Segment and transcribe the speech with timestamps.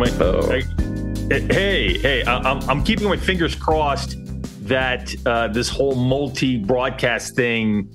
[0.00, 0.24] Am I?
[0.24, 0.50] Oh.
[0.50, 0.62] I
[1.52, 2.22] hey, hey!
[2.24, 4.16] I, I'm I'm keeping my fingers crossed
[4.66, 7.92] that uh, this whole multi broadcast thing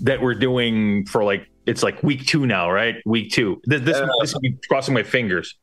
[0.00, 3.02] that we're doing for like it's like week two now, right?
[3.04, 3.60] Week two.
[3.64, 5.58] This this, this will be crossing my fingers.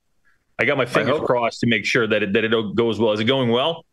[0.60, 3.14] I got my fingers crossed to make sure that it that it goes well.
[3.14, 3.86] Is it going well?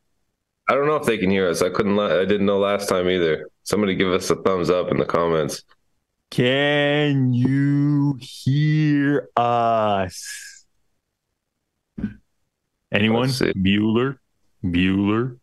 [0.68, 1.62] I don't know if they can hear us.
[1.62, 1.96] I couldn't.
[1.96, 3.48] I didn't know last time either.
[3.62, 5.62] Somebody give us a thumbs up in the comments.
[6.32, 10.53] Can you hear us?
[12.94, 13.28] Anyone?
[13.28, 14.18] Bueller?
[14.62, 15.36] Bueller?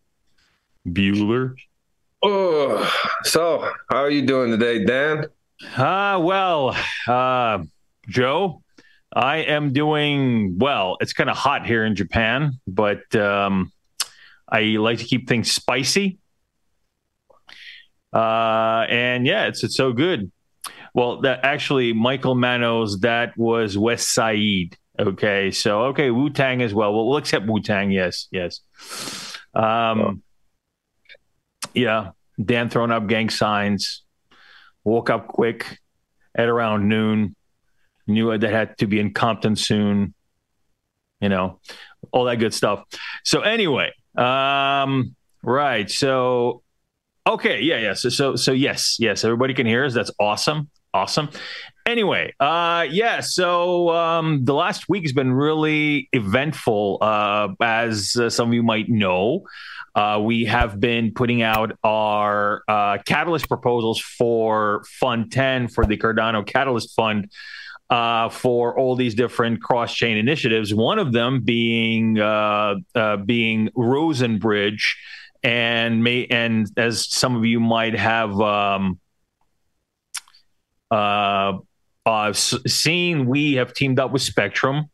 [0.88, 1.56] Bueller?
[2.24, 2.90] Oh,
[3.24, 5.26] so how are you doing today, Dan?
[5.76, 6.78] Ah, uh, well,
[7.10, 7.64] uh,
[8.08, 8.64] Joe,
[9.14, 10.96] I am doing well.
[11.02, 13.74] It's kind of hot here in Japan, but um,
[14.48, 16.20] I like to keep things spicy.
[18.14, 20.32] Uh, and yeah, it's it's so good.
[20.94, 24.78] Well, that actually, Michael Manos, that was West Side.
[25.00, 26.94] Okay, so okay, Wu Tang as well.
[26.94, 27.08] well.
[27.08, 27.92] We'll accept Wu Tang.
[27.92, 28.62] Yes, yes.
[29.54, 30.22] Um,
[31.74, 32.12] yeah,
[32.44, 34.04] Dan throwing up gang signs.
[34.84, 35.80] Woke up quick
[36.36, 37.36] at around noon.
[38.08, 40.14] Knew that had to be in Compton soon.
[41.20, 41.60] You know,
[42.12, 42.84] all that good stuff.
[43.24, 45.90] So anyway, um, right.
[45.90, 46.64] So
[47.26, 47.94] okay, yeah, yeah.
[47.94, 49.24] So so so yes, yes.
[49.24, 49.94] Everybody can hear us.
[49.94, 50.70] That's awesome.
[50.94, 51.30] Awesome.
[51.86, 53.22] Anyway, uh, yeah.
[53.22, 58.64] So um, the last week has been really eventful, uh, as uh, some of you
[58.64, 59.46] might know.
[59.96, 65.98] Uh, we have been putting out our uh, catalyst proposals for Fund 10 for the
[65.98, 67.30] Cardano Catalyst Fund
[67.90, 70.74] uh, for all these different cross chain initiatives.
[70.74, 74.98] One of them being uh, uh, being Rosen Bridge,
[75.44, 78.40] and may and as some of you might have.
[78.40, 79.00] Um,
[80.92, 81.54] uh,
[82.06, 84.90] uh, seen we have teamed up with Spectrum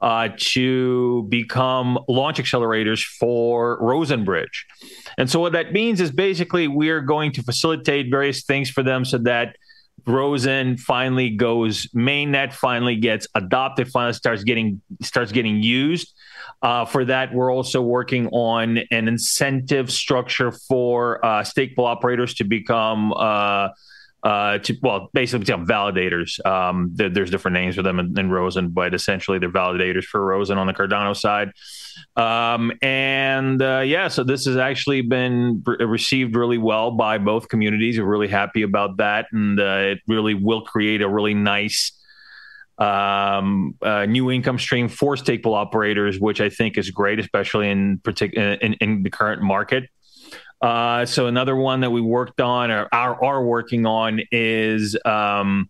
[0.00, 4.66] uh, to become launch accelerators for Rosen Bridge.
[5.16, 9.04] And so, what that means is basically we're going to facilitate various things for them
[9.04, 9.56] so that
[10.04, 16.12] Rosen finally goes mainnet, finally gets adopted, finally starts getting starts getting used.
[16.62, 22.44] Uh, for that, we're also working on an incentive structure for uh, stake operators to
[22.44, 23.68] become uh,
[24.22, 26.44] uh, to well, basically validators.
[26.46, 30.58] Um, there's different names for them in, in, Rosen, but essentially they're validators for Rosen
[30.58, 31.52] on the Cardano side.
[32.16, 37.48] Um, and uh, yeah, so this has actually been re- received really well by both
[37.48, 37.98] communities.
[37.98, 41.92] We're really happy about that, and uh, it really will create a really nice
[42.78, 47.70] um, uh, new income stream for stake pool operators, which I think is great, especially
[47.70, 49.88] in particular in, in, the current market.
[50.62, 55.68] Uh, so another one that we worked on or are, are working on is um,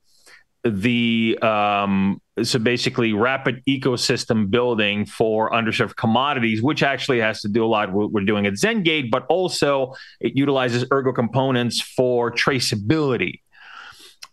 [0.64, 7.64] the um, so basically rapid ecosystem building for underserved commodities, which actually has to do
[7.64, 12.30] a lot with what we're doing at Zengate, but also it utilizes ergo components for
[12.30, 13.40] traceability.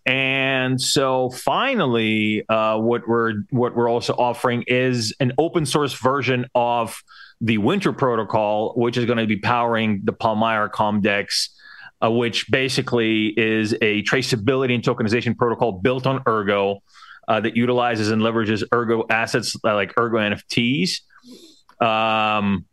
[0.06, 6.48] And so finally, uh, what we're what we're also offering is an open source version
[6.56, 7.02] of
[7.42, 11.50] the Winter Protocol, which is going to be powering the Palmyra Comdex,
[12.04, 16.80] uh, which basically is a traceability and tokenization protocol built on Ergo
[17.28, 21.02] uh, that utilizes and leverages Ergo assets uh, like Ergo NFTs.
[21.82, 22.66] Um,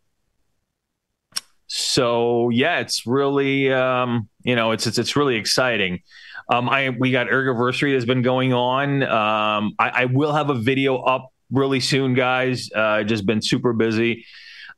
[1.67, 6.01] so yeah, it's really um, you know it's it's it's really exciting.
[6.49, 9.03] Um, I we got Ergoversary that's been going on.
[9.03, 12.69] Um, I, I, will have a video up really soon, guys.
[12.73, 14.25] Uh, just been super busy.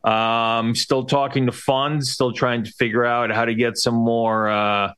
[0.04, 4.50] Um, still talking to funds, still trying to figure out how to get some more
[4.50, 4.94] uh,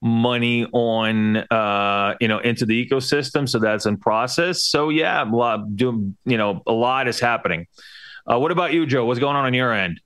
[0.00, 3.48] money on uh, you know into the ecosystem.
[3.48, 4.62] So that's in process.
[4.64, 7.66] So yeah, a lot doing you know a lot is happening.
[8.30, 9.04] Uh, what about you, Joe?
[9.04, 10.00] What's going on on your end?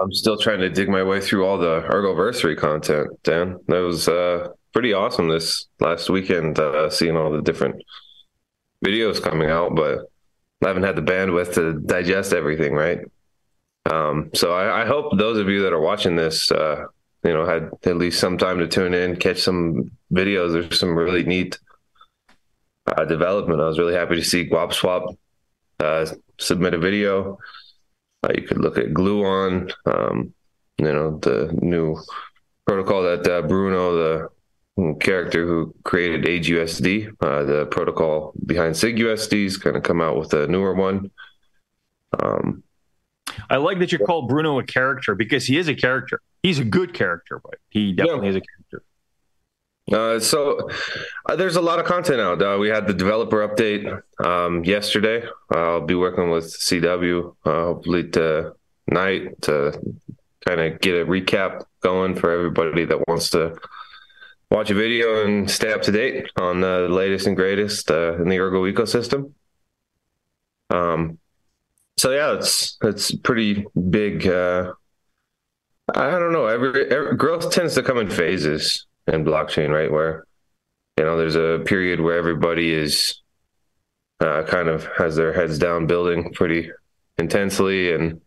[0.00, 3.58] I'm still trying to dig my way through all the Ergoversary content, Dan.
[3.68, 7.76] That was uh, pretty awesome this last weekend, uh, seeing all the different
[8.84, 10.00] videos coming out, but
[10.62, 13.00] I haven't had the bandwidth to digest everything, right?
[13.90, 16.86] Um, so I, I, hope those of you that are watching this, uh,
[17.22, 20.52] you know, had at least some time to tune in, catch some videos.
[20.52, 21.58] There's some really neat
[22.86, 23.60] uh, development.
[23.60, 25.14] I was really happy to see Guap Swap
[25.80, 26.06] uh,
[26.38, 27.38] submit a video.
[28.22, 30.32] Uh, you could look at Gluon, um,
[30.78, 32.00] you know, the new
[32.66, 34.28] protocol that uh, Bruno,
[34.76, 40.16] the character who created AgeUSD, uh, the protocol behind SigUSD, is going to come out
[40.16, 41.10] with a newer one.
[42.18, 42.62] Um,
[43.50, 46.20] I like that you call Bruno a character because he is a character.
[46.42, 48.30] He's a good character, but he definitely yeah.
[48.30, 48.82] is a character.
[49.92, 50.70] Uh, so
[51.26, 52.40] uh, there's a lot of content out.
[52.40, 55.22] Uh, we had the developer update um, yesterday.
[55.50, 59.78] I'll be working with CW uh, hopefully tonight to
[60.46, 63.58] kind of get a recap going for everybody that wants to
[64.50, 68.28] watch a video and stay up to date on the latest and greatest uh, in
[68.28, 69.32] the Ergo ecosystem.
[70.70, 71.18] Um,
[71.96, 74.26] so yeah, it's it's pretty big.
[74.26, 74.72] Uh,
[75.94, 76.46] I don't know.
[76.46, 79.90] Every, every growth tends to come in phases in blockchain, right?
[79.90, 80.26] Where
[80.98, 83.22] you know there's a period where everybody is
[84.20, 86.70] uh, kind of has their heads down, building pretty
[87.18, 88.20] intensely, and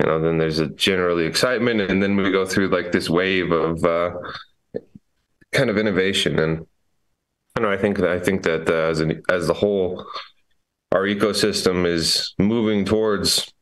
[0.00, 3.50] you know then there's a generally excitement, and then we go through like this wave
[3.50, 4.10] of uh,
[5.52, 6.66] kind of innovation, and
[7.56, 10.06] you know I think that I think that uh, as an as the whole
[10.92, 13.52] our ecosystem is moving towards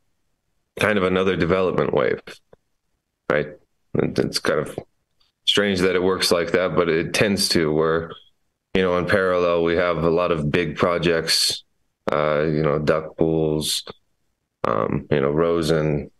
[0.79, 2.21] kind of another development wave,
[3.31, 3.49] right?
[3.95, 4.77] It's kind of
[5.45, 8.13] strange that it works like that, but it tends to where,
[8.75, 11.63] you know, in parallel, we have a lot of big projects,
[12.11, 13.85] uh, you know, duck pools,
[14.65, 16.11] um, you know, Rosen,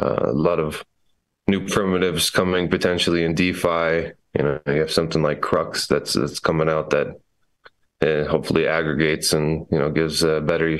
[0.00, 0.84] uh, a lot of
[1.48, 4.12] new primitives coming potentially in DeFi.
[4.36, 7.20] You know, you have something like Crux that's that's coming out that
[8.02, 10.78] uh, hopefully aggregates and you know gives a better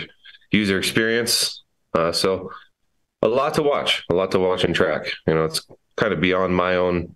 [0.50, 1.62] user experience.
[1.94, 2.50] Uh, so
[3.22, 5.06] a lot to watch, a lot to watch and track.
[5.26, 5.66] You know, it's
[5.96, 7.14] kind of beyond my own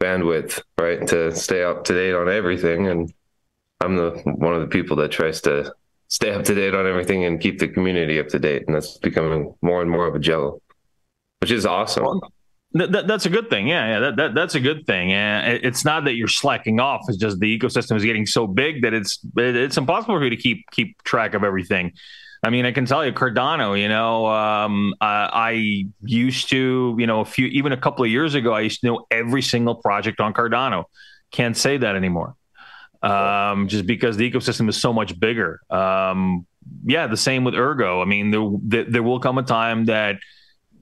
[0.00, 2.88] bandwidth, right, to stay up to date on everything.
[2.88, 3.12] And
[3.80, 5.72] I'm the one of the people that tries to
[6.08, 8.64] stay up to date on everything and keep the community up to date.
[8.66, 10.60] And that's becoming more and more of a jello,
[11.40, 12.20] which is awesome.
[12.72, 13.66] That's a good thing.
[13.66, 15.12] Yeah, yeah, that, that that's a good thing.
[15.12, 17.00] And it's not that you're slacking off.
[17.08, 20.36] It's just the ecosystem is getting so big that it's it's impossible for you to
[20.36, 21.92] keep keep track of everything.
[22.44, 23.80] I mean, I can tell you, Cardano.
[23.80, 28.34] You know, um, I used to, you know, a few, even a couple of years
[28.34, 30.84] ago, I used to know every single project on Cardano.
[31.32, 32.36] Can't say that anymore,
[33.02, 35.60] um, just because the ecosystem is so much bigger.
[35.70, 36.46] Um,
[36.84, 38.02] yeah, the same with Ergo.
[38.02, 40.16] I mean, there, there will come a time that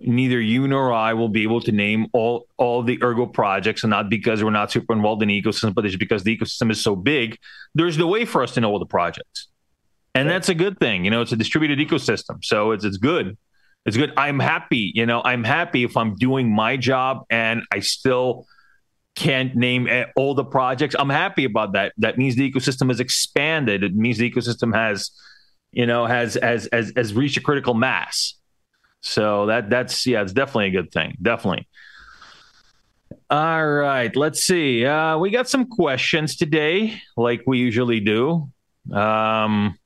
[0.01, 3.91] neither you nor I will be able to name all all the Ergo projects, and
[3.91, 6.81] not because we're not super involved in the ecosystem, but it's because the ecosystem is
[6.83, 7.39] so big.
[7.75, 9.49] There's no way for us to know all the projects
[10.17, 11.05] and that's a good thing.
[11.05, 13.37] You know, it's a distributed ecosystem, so it's it's good.
[13.85, 14.13] It's good.
[14.17, 14.91] I'm happy.
[14.95, 18.47] You know, I'm happy if I'm doing my job and I still
[19.15, 20.97] can't name all the projects.
[20.99, 21.93] I'm happy about that.
[21.99, 23.85] That means the ecosystem has expanded.
[23.85, 25.11] It means the ecosystem has,
[25.71, 28.35] you know, has has has, has reached a critical mass.
[29.03, 31.17] So that that's yeah, it's definitely a good thing.
[31.21, 31.69] Definitely.
[33.29, 34.85] All right, let's see.
[34.87, 38.51] Uh, we got some questions today, like we usually do.
[38.93, 39.77] Um,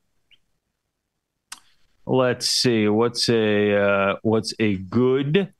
[2.06, 5.52] let's see what's a uh, what's a good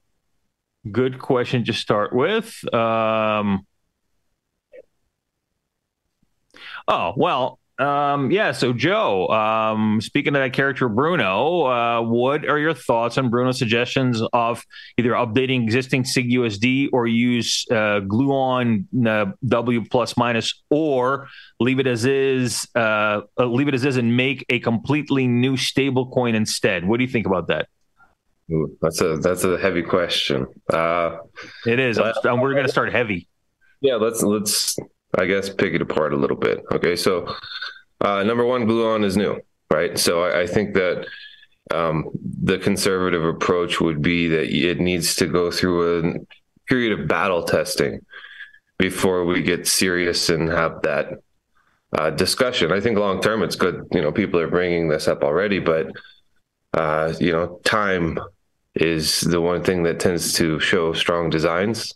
[0.90, 3.66] good question to start with um,
[6.88, 12.58] oh well um, yeah, so Joe, um, speaking of that character Bruno, uh, what are
[12.58, 14.62] your thoughts on Bruno's suggestions of
[14.98, 21.86] either updating existing SigUSD or use uh, Gluon uh, W plus minus, or leave it
[21.86, 26.86] as is, uh, uh, leave it as is, and make a completely new stablecoin instead?
[26.86, 27.68] What do you think about that?
[28.52, 30.46] Ooh, that's a that's a heavy question.
[30.70, 31.16] Uh,
[31.64, 31.98] it is.
[31.98, 33.26] Well, we're going to start heavy.
[33.80, 34.76] Yeah, let's let's
[35.18, 36.62] I guess pick it apart a little bit.
[36.72, 37.34] Okay, so
[38.00, 39.40] uh, number one, Gluon is new,
[39.70, 39.98] right?
[39.98, 41.06] So I, I think that
[41.70, 42.10] um,
[42.42, 46.14] the conservative approach would be that it needs to go through a
[46.66, 48.00] period of battle testing
[48.78, 51.20] before we get serious and have that
[51.96, 52.72] uh, discussion.
[52.72, 53.86] I think long term it's good.
[53.92, 55.90] You know, people are bringing this up already, but
[56.74, 58.18] uh, you know, time
[58.74, 61.94] is the one thing that tends to show strong designs,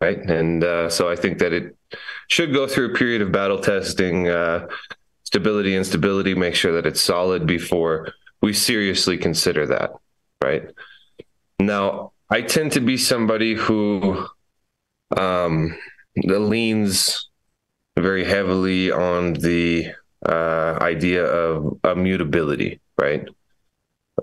[0.00, 0.18] right?
[0.18, 1.76] And uh, so I think that it
[2.28, 4.28] should go through a period of battle testing,
[5.34, 8.12] uh, stability, make sure that it's solid before
[8.42, 9.92] we seriously consider that,
[10.42, 10.70] right?
[11.58, 14.26] Now, I tend to be somebody who
[15.16, 15.76] um,
[16.16, 17.28] leans
[17.96, 19.92] very heavily on the
[20.26, 23.28] uh, idea of immutability, right?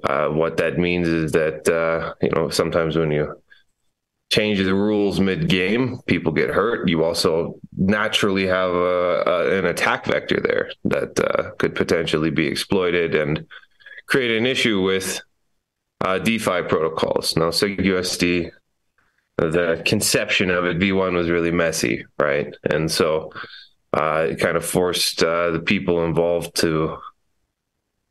[0.04, 3.42] Uh, what that means is that uh, you know sometimes when you
[4.32, 6.88] change the rules mid game, people get hurt.
[6.88, 12.48] You also naturally have a, a, an attack vector there that uh, could potentially be
[12.48, 13.46] exploited and
[14.08, 15.22] create an issue with
[16.00, 17.36] uh, DeFi protocols.
[17.36, 18.52] Now, SigUSD,
[19.38, 22.56] the conception of it, V1 was really messy, right?
[22.64, 23.34] And so
[23.94, 26.98] uh, it kind of forced uh, the people involved to.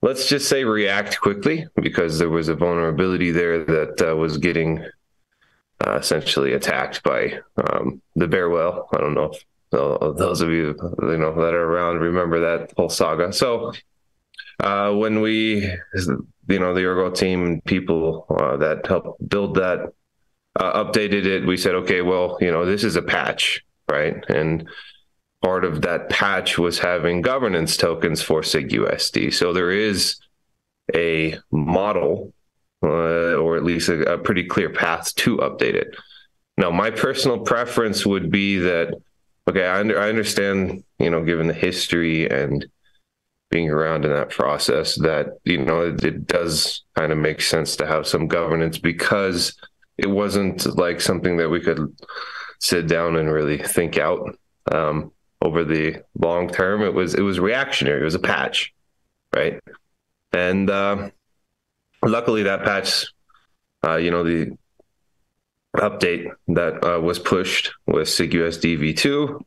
[0.03, 4.83] Let's just say react quickly because there was a vulnerability there that uh, was getting
[5.87, 8.89] uh, essentially attacked by um, the bear whale.
[8.93, 12.89] I don't know if those of you you know that are around remember that whole
[12.89, 13.33] saga.
[13.33, 13.73] So
[14.61, 15.63] uh, when we,
[16.49, 19.93] you know, the Ergo team and people uh, that helped build that
[20.57, 24.23] uh, updated it, we said, okay, well, you know, this is a patch, right?
[24.29, 24.69] And
[25.43, 29.33] part of that patch was having governance tokens for SigUSD.
[29.33, 30.17] So there is
[30.95, 32.35] a model,
[32.83, 35.95] uh, or at least a, a pretty clear path to update it.
[36.57, 38.95] Now, my personal preference would be that,
[39.49, 42.67] okay, I, under, I understand, you know, given the history and
[43.51, 47.77] being around in that process, that, you know, it, it does kind of make sense
[47.77, 49.57] to have some governance because
[49.99, 51.95] it wasn't like something that we could
[52.61, 54.39] sit down and really think out
[54.71, 56.83] um, over the long term.
[56.83, 58.01] It was it was reactionary.
[58.01, 58.73] It was a patch,
[59.35, 59.61] right?
[60.33, 61.11] And uh,
[62.02, 63.07] luckily, that patch,
[63.85, 64.57] uh, you know, the
[65.76, 69.40] update that uh, was pushed with SigUSD v2,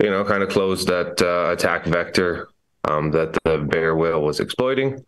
[0.00, 2.48] you know, kind of closed that uh, attack vector
[2.84, 5.04] um, that the bear whale was exploiting.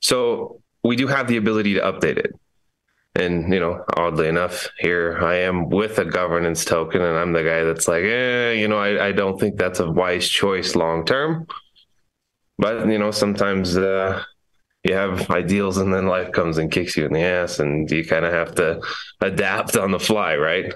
[0.00, 2.34] So we do have the ability to update it.
[3.14, 7.42] And, you know, oddly enough, here I am with a governance token, and I'm the
[7.42, 11.04] guy that's like, eh, you know, I, I don't think that's a wise choice long
[11.04, 11.46] term.
[12.58, 14.22] But, you know, sometimes uh,
[14.88, 18.04] you have ideals and then life comes and kicks you in the ass and you
[18.04, 18.80] kind of have to
[19.20, 20.72] adapt on the fly, right?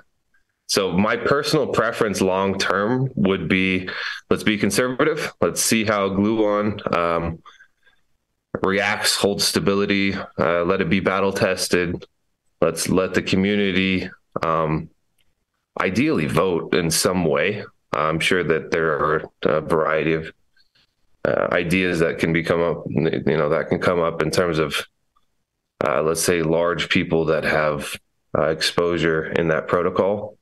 [0.67, 3.89] So my personal preference long term would be
[4.31, 5.33] let's be conservative.
[5.41, 7.43] Let's see how Gluon um,
[8.63, 12.05] reacts, holds stability, uh, let it be battle tested.
[12.61, 14.09] Let's let the community
[14.43, 14.89] um,
[15.81, 17.65] ideally vote in some way.
[17.93, 20.33] I'm sure that there are a variety of
[21.25, 24.87] uh, ideas that can become up, you know, that can come up in terms of,
[25.85, 27.97] uh, let's say, large people that have
[28.37, 30.37] uh, exposure in that protocol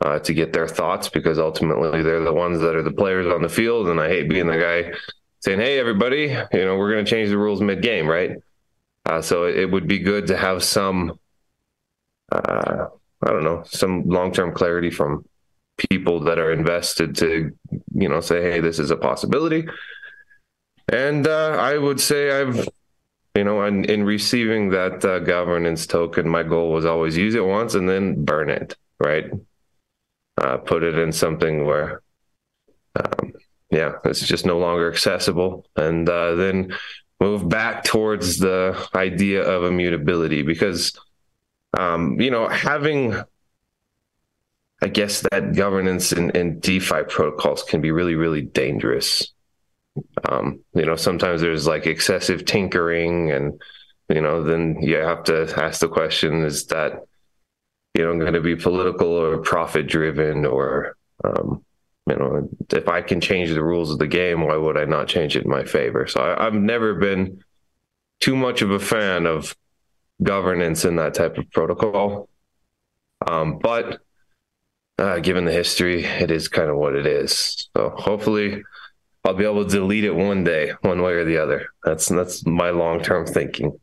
[0.00, 3.42] uh, to get their thoughts, because ultimately they're the ones that are the players on
[3.42, 3.88] the field.
[3.88, 4.92] And I hate being the guy
[5.40, 8.36] saying, "Hey, everybody, you know, we're going to change the rules mid-game," right?
[9.04, 11.18] Uh, so it would be good to have some,
[12.32, 12.88] I
[13.24, 15.24] don't know, some long-term clarity from
[15.76, 17.52] people that are invested to,
[17.94, 19.66] you know, say, "Hey, this is a possibility."
[20.92, 22.68] And uh, I would say I've,
[23.34, 27.44] you know, in, in receiving that uh, governance token, my goal was always use it
[27.44, 29.30] once and then burn it, right?
[30.38, 32.02] Uh, put it in something where,
[32.94, 33.32] um,
[33.70, 36.72] yeah, it's just no longer accessible, and uh, then
[37.20, 40.92] move back towards the idea of immutability because,
[41.76, 43.16] um, you know, having
[44.82, 49.32] I guess that governance in, in DeFi protocols can be really, really dangerous.
[50.28, 53.60] Um, you know, sometimes there's like excessive tinkering, and
[54.08, 57.02] you know, then you have to ask the question: Is that
[57.94, 61.64] you know going to be political or profit driven, or um,
[62.08, 65.08] you know, if I can change the rules of the game, why would I not
[65.08, 66.06] change it in my favor?
[66.06, 67.42] So I, I've never been
[68.20, 69.54] too much of a fan of
[70.22, 72.28] governance in that type of protocol.
[73.26, 74.00] Um, but
[74.98, 77.68] uh, given the history, it is kind of what it is.
[77.76, 78.62] So hopefully,
[79.26, 81.66] I'll be able to delete it one day, one way or the other.
[81.82, 83.78] That's that's my long term thinking.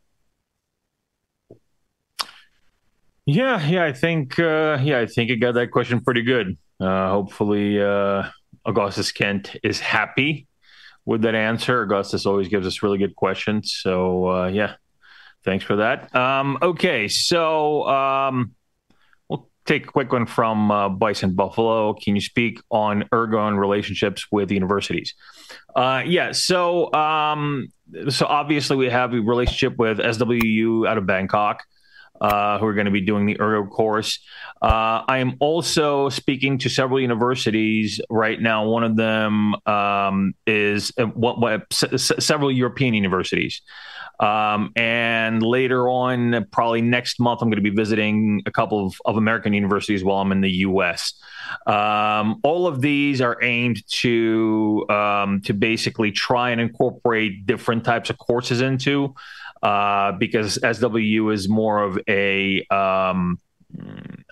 [3.26, 6.56] Yeah, yeah, I think uh, yeah, I think I got that question pretty good.
[6.80, 8.30] Uh, hopefully, uh,
[8.64, 10.46] Augustus Kent is happy
[11.04, 11.82] with that answer.
[11.82, 14.76] Augustus always gives us really good questions, so uh, yeah,
[15.44, 16.14] thanks for that.
[16.14, 18.54] Um, okay, so um,
[19.66, 21.94] take a quick one from uh, Bison Buffalo.
[21.94, 25.14] Can you speak on Ergon relationships with universities?
[25.74, 27.68] Uh, yeah, so um,
[28.08, 31.62] so obviously we have a relationship with SWU out of Bangkok.
[32.20, 34.20] Uh, who are going to be doing the Ergo course.
[34.62, 38.68] Uh, I am also speaking to several universities right now.
[38.68, 43.60] One of them um, is uh, what, what, s- several European universities.
[44.20, 48.94] Um, and later on, probably next month, I'm going to be visiting a couple of,
[49.04, 51.14] of American universities while I'm in the U.S.
[51.66, 58.10] Um, all of these are aimed to um, to basically try and incorporate different types
[58.10, 59.14] of courses into,
[59.62, 63.38] uh, because SWU is more of a, um,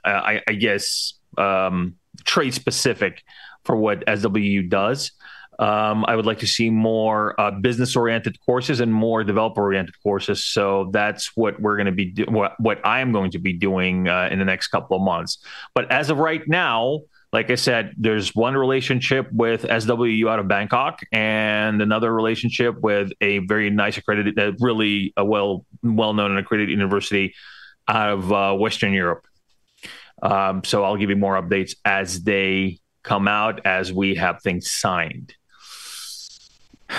[0.05, 3.23] I, I, guess, um, trade specific
[3.65, 5.13] for what SWU does.
[5.59, 9.95] Um, I would like to see more uh, business oriented courses and more developer oriented
[10.03, 10.45] courses.
[10.45, 13.53] So that's what we're going to be do- what what I am going to be
[13.53, 15.39] doing uh, in the next couple of months.
[15.75, 17.01] But as of right now,
[17.33, 23.13] like I said, there's one relationship with SWU out of Bangkok and another relationship with
[23.21, 27.35] a very nice accredited, uh, really a well well known and accredited university
[27.89, 29.27] out of uh, Western Europe.
[30.23, 34.71] Um, so I'll give you more updates as they come out as we have things
[34.71, 35.35] signed.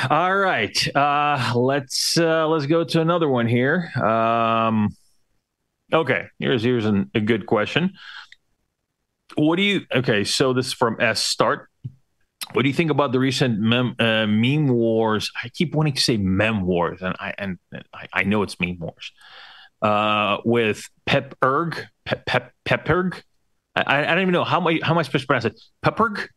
[0.10, 3.92] All right, uh, let's uh, let's go to another one here.
[3.96, 4.96] Um,
[5.94, 7.94] okay, here's here's an, a good question.
[9.36, 9.82] What do you?
[9.94, 11.70] Okay, so this is from S Start.
[12.54, 15.32] What do you think about the recent mem, uh, meme wars?
[15.42, 17.60] I keep wanting to say mem wars, and I and
[17.94, 19.12] I, I know it's meme wars.
[19.82, 23.22] Uh, with Pep Erg, Pep Pep Pepperg.
[23.76, 25.62] I, I don't even know how am I how am I supposed to pronounce it?
[25.86, 26.28] Pepperg?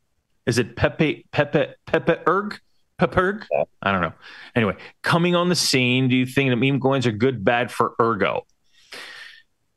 [0.47, 2.61] Is it Pepe Pepe Pepe Erg?
[2.99, 3.45] Pepperg?
[3.83, 4.13] I don't know.
[4.55, 7.95] Anyway, coming on the scene, do you think that meme coins are good, bad for
[8.01, 8.47] Ergo?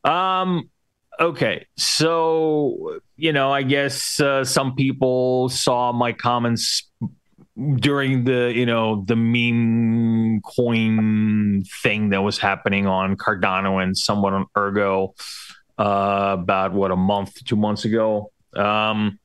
[0.03, 0.69] Um,
[1.19, 1.67] okay.
[1.77, 6.89] So, you know, I guess uh, some people saw my comments
[7.75, 14.33] during the, you know, the meme coin thing that was happening on Cardano and somewhat
[14.33, 15.13] on Ergo
[15.77, 18.31] uh, about what a month, two months ago.
[18.55, 19.19] Um,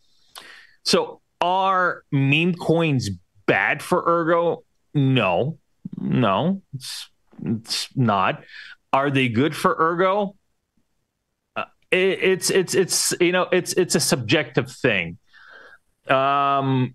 [0.85, 3.11] so, are meme coins
[3.47, 4.65] bad for Ergo?
[4.95, 5.59] No,
[5.99, 7.09] no, it's,
[7.45, 8.45] it's not.
[8.93, 10.37] Are they good for Ergo?
[11.57, 15.19] Uh, it, it's it's it's you know it's it's a subjective thing.
[16.09, 16.95] Um,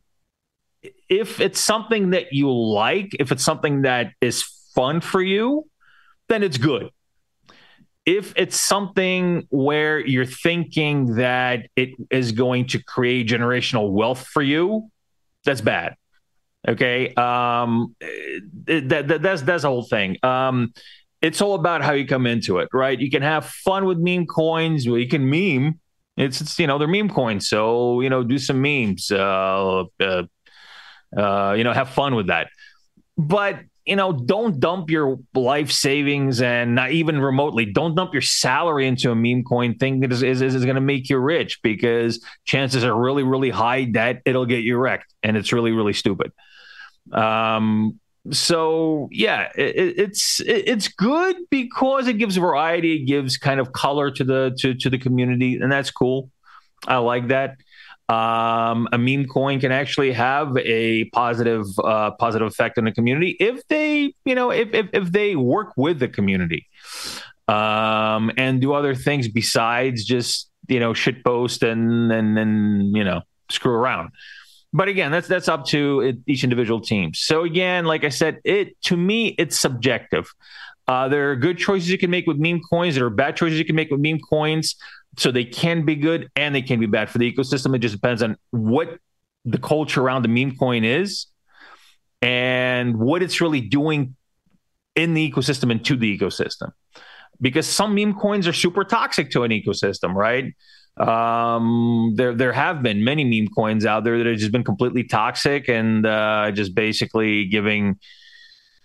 [1.10, 5.68] if it's something that you like, if it's something that is fun for you,
[6.30, 6.90] then it's good.
[8.06, 14.42] If it's something where you're thinking that it is going to create generational wealth for
[14.42, 14.90] you,
[15.44, 15.96] that's bad.
[16.68, 17.96] Okay, um,
[18.66, 20.18] that, that, that's that's the whole thing.
[20.24, 20.74] Um,
[21.22, 23.00] it's all about how you come into it, right?
[23.00, 24.86] You can have fun with meme coins.
[24.86, 25.80] You can meme.
[26.18, 29.10] It's, it's you know they're meme coins, so you know do some memes.
[29.10, 30.24] Uh, uh,
[31.18, 32.50] uh, you know have fun with that.
[33.18, 38.22] But you know don't dump your life savings and not even remotely don't dump your
[38.22, 41.60] salary into a meme coin thing that is, is, is going to make you rich
[41.64, 45.94] because chances are really really high that it'll get you wrecked and it's really really
[45.94, 46.32] stupid
[47.14, 48.00] um,
[48.32, 53.72] so yeah, it, it's it, it's good because it gives variety, it gives kind of
[53.72, 56.30] color to the to to the community, and that's cool.
[56.88, 57.58] I like that.
[58.10, 63.38] Um, a meme coin can actually have a positive uh, positive effect on the community
[63.40, 66.66] if they you know if if, if they work with the community
[67.48, 73.04] um, and do other things besides just you know shit post and and and you
[73.04, 74.10] know screw around
[74.72, 77.14] but again, that's that's up to each individual team.
[77.14, 80.30] So again, like I said, it to me it's subjective.
[80.88, 82.96] Uh, there are good choices you can make with meme coins.
[82.96, 84.76] There are bad choices you can make with meme coins.
[85.18, 87.76] So they can be good and they can be bad for the ecosystem.
[87.76, 88.98] It just depends on what
[89.46, 91.28] the culture around the meme coin is
[92.22, 94.16] and what it's really doing
[94.96, 96.72] in the ecosystem and to the ecosystem.
[97.42, 100.54] Because some meme coins are super toxic to an ecosystem, right?
[100.98, 105.04] Um, there there have been many meme coins out there that have just been completely
[105.04, 107.98] toxic and uh, just basically giving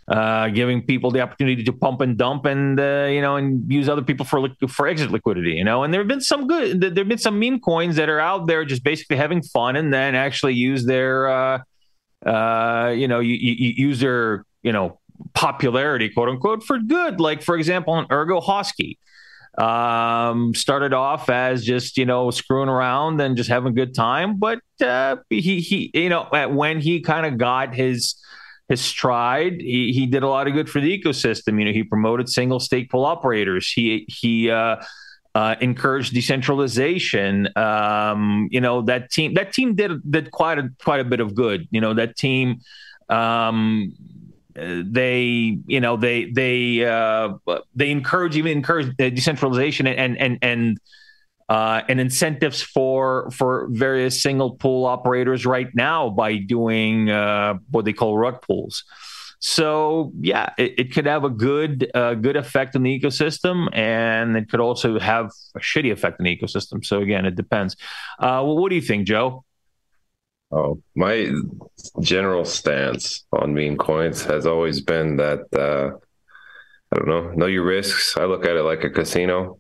[0.07, 3.89] uh, giving people the opportunity to pump and dump and uh, you know and use
[3.89, 5.83] other people for for exit liquidity you know?
[5.83, 8.47] And there have been some good there have been some meme coins that are out
[8.47, 11.63] there just basically having fun and then actually use their uh,
[12.27, 15.01] uh, you know you, you use their you know
[15.33, 17.19] popularity quote unquote for good.
[17.19, 18.99] Like for example on ergo hosky
[19.59, 24.39] um, started off as just you know screwing around and just having a good time,
[24.39, 28.17] but uh, he he you know when he kind of got his
[28.69, 31.59] his stride, he he did a lot of good for the ecosystem.
[31.59, 33.71] You know, he promoted single stake pool operators.
[33.71, 34.51] He he.
[34.51, 34.77] Uh,
[35.37, 37.49] uh, encouraged decentralization.
[37.57, 39.35] Um, you know that team.
[39.35, 41.67] That team did did quite a quite a bit of good.
[41.73, 42.61] You know that team
[43.09, 43.93] um,
[44.55, 47.35] they you know they they uh,
[47.75, 50.79] they encourage even encourage decentralization and and and
[51.49, 57.85] uh, and incentives for for various single pool operators right now by doing uh, what
[57.85, 58.85] they call rug pools.
[59.41, 64.37] So yeah, it, it could have a good uh, good effect on the ecosystem, and
[64.37, 66.85] it could also have a shitty effect on the ecosystem.
[66.85, 67.77] So again, it depends.
[68.19, 69.45] Uh, well, what do you think, Joe?
[70.55, 71.33] Oh, my
[72.01, 75.97] general stance on meme coins has always been that uh,
[76.93, 78.17] I don't know, know your risks.
[78.17, 79.59] I look at it like a casino.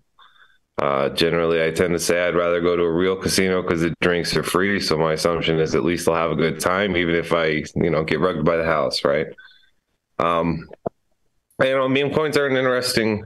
[0.81, 3.93] Uh, generally, I tend to say I'd rather go to a real casino because the
[4.01, 4.79] drinks are free.
[4.79, 7.91] So my assumption is at least I'll have a good time, even if I, you
[7.91, 9.27] know, get rugged by the house, right?
[10.21, 10.69] Um,
[11.61, 13.25] you know, meme coins are an interesting.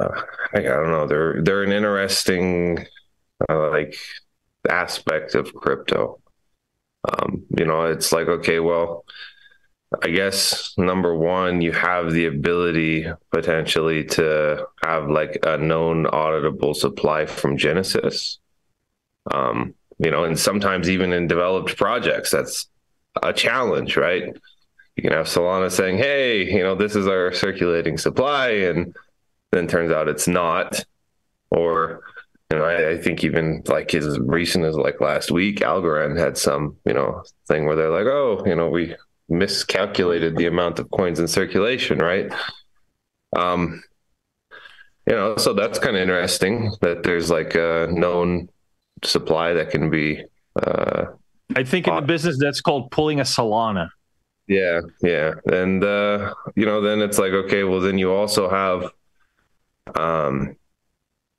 [0.00, 0.22] Uh,
[0.54, 1.06] I, I don't know.
[1.06, 2.86] They're they're an interesting,
[3.50, 3.94] uh, like
[4.68, 6.21] aspect of crypto.
[7.10, 9.04] Um, you know, it's like, okay, well,
[10.02, 16.74] I guess number one, you have the ability potentially to have like a known auditable
[16.74, 18.38] supply from Genesis.
[19.30, 22.68] Um, you know, and sometimes even in developed projects, that's
[23.22, 24.34] a challenge, right?
[24.96, 28.96] You can have Solana saying, "Hey, you know, this is our circulating supply," and
[29.50, 30.84] then turns out it's not.
[31.50, 32.00] Or,
[32.52, 36.36] you know, I, I think even like as recent as like last week, Algorand had
[36.36, 38.94] some, you know, thing where they're like, "Oh, you know, we
[39.30, 42.30] miscalculated the amount of coins in circulation," right?
[43.34, 43.82] Um,
[45.06, 48.50] you know, so that's kind of interesting that there's like a known
[49.02, 50.22] supply that can be.
[50.62, 51.06] Uh,
[51.56, 53.88] I think in the business that's called pulling a Solana.
[54.46, 58.92] Yeah, yeah, and uh, you know, then it's like okay, well, then you also have.
[59.96, 60.56] Um,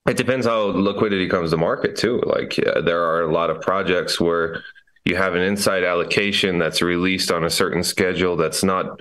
[0.08, 2.22] it depends how liquidity comes to market too.
[2.26, 4.64] Like there are a lot of projects where
[5.06, 9.00] you have an inside allocation that's released on a certain schedule that's not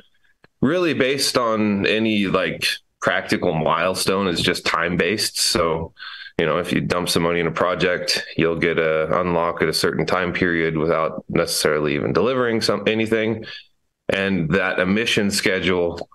[0.60, 2.66] really based on any like
[3.00, 5.38] practical milestone It's just time based.
[5.38, 5.92] So,
[6.38, 9.68] you know, if you dump some money in a project, you'll get a unlock at
[9.68, 13.44] a certain time period without necessarily even delivering some anything.
[14.08, 16.08] And that emission schedule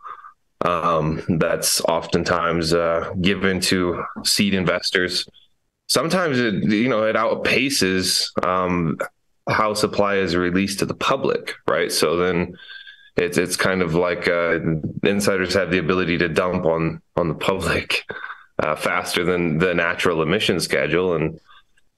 [0.62, 5.28] um, that's oftentimes uh, given to seed investors.
[5.88, 8.98] Sometimes it, you know, it outpaces um,
[9.48, 11.92] how supply is released to the public, right?
[11.92, 12.58] So then
[13.16, 14.60] it's it's kind of like uh,
[15.04, 18.04] insiders have the ability to dump on on the public
[18.60, 21.40] uh, faster than the natural emission schedule, and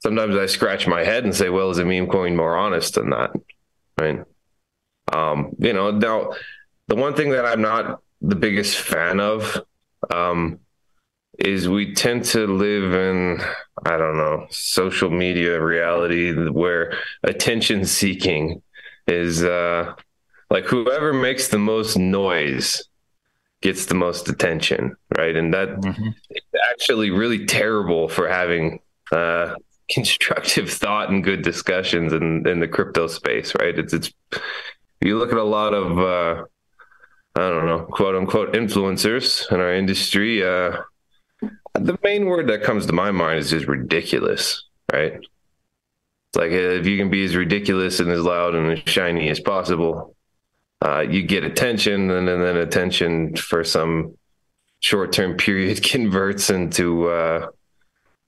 [0.00, 3.10] sometimes I scratch my head and say, well, is a meme coin more honest than
[3.10, 3.32] that?
[3.98, 4.22] Right?
[5.12, 6.32] Um, you know, now
[6.86, 9.62] the one thing that I'm not the biggest fan of
[10.10, 10.58] um,
[11.38, 13.40] is we tend to live in
[13.84, 18.62] I don't know social media reality where attention seeking
[19.06, 19.94] is uh,
[20.50, 22.82] like whoever makes the most noise
[23.62, 25.36] gets the most attention, right?
[25.36, 26.08] And that mm-hmm.
[26.70, 28.80] actually really terrible for having
[29.12, 29.54] uh,
[29.90, 33.78] constructive thought and good discussions in in the crypto space, right?
[33.78, 34.12] It's it's
[35.00, 36.44] you look at a lot of uh,
[37.36, 40.42] I don't know, quote unquote influencers in our industry.
[40.42, 40.78] Uh,
[41.74, 45.14] the main word that comes to my mind is just ridiculous, right?
[45.14, 49.40] It's like if you can be as ridiculous and as loud and as shiny as
[49.40, 50.16] possible,
[50.84, 54.16] uh, you get attention, and, and, then attention for some
[54.80, 57.46] short term period converts into, uh,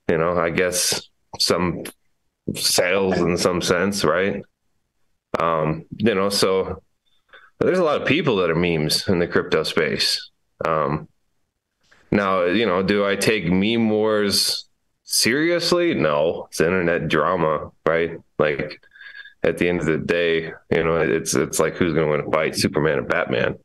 [0.09, 1.83] you know, I guess some
[2.55, 4.43] sales in some sense, right?
[5.39, 6.83] Um, you know, so
[7.63, 10.29] there's a lot of people that are memes in the crypto space.
[10.65, 11.07] Um,
[12.11, 14.67] now, you know, do I take meme wars
[15.03, 15.93] seriously?
[15.93, 18.19] No, it's internet drama, right?
[18.37, 18.79] Like,
[19.43, 22.27] at the end of the day, you know, it's it's like who's going to win
[22.27, 23.55] a fight, Superman or Batman,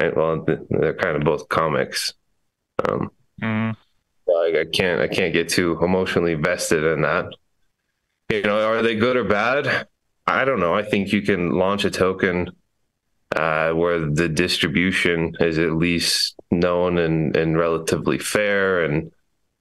[0.00, 0.16] right?
[0.16, 2.14] Well, they're kind of both comics.
[2.88, 3.10] Um,
[3.42, 3.76] mm.
[4.28, 7.26] I, I can't I can't get too emotionally vested in that.
[8.28, 9.88] You know, are they good or bad?
[10.26, 10.74] I don't know.
[10.74, 12.50] I think you can launch a token
[13.36, 19.12] uh, where the distribution is at least known and, and relatively fair, and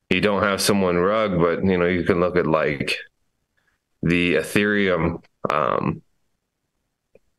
[0.09, 2.97] you don't have someone rug, but you know you can look at like
[4.01, 6.01] the Ethereum um,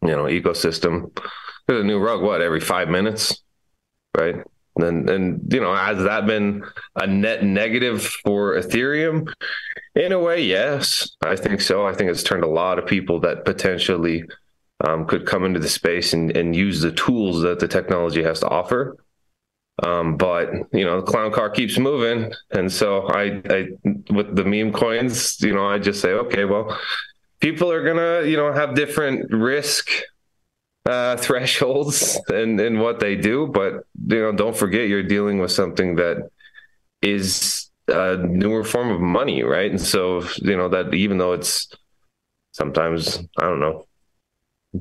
[0.02, 1.16] you know, ecosystem.
[1.66, 3.42] There's a new rug, what, every five minutes,
[4.16, 4.36] right?
[4.76, 6.62] And, and, you know, has that been
[6.94, 9.32] a net negative for Ethereum?
[9.94, 11.86] In a way, yes, I think so.
[11.86, 14.24] I think it's turned a lot of people that potentially
[14.84, 18.40] um, could come into the space and, and use the tools that the technology has
[18.40, 18.96] to offer.
[19.82, 23.66] Um, but you know, the clown car keeps moving, and so I, I,
[24.10, 26.78] with the meme coins, you know, I just say, okay, well,
[27.40, 29.90] people are gonna you know have different risk
[30.86, 35.52] uh, thresholds and in what they do, but you know don't forget you're dealing with
[35.52, 36.30] something that
[37.02, 39.70] is a newer form of money, right?
[39.70, 41.68] And so you know that even though it's
[42.52, 43.85] sometimes I don't know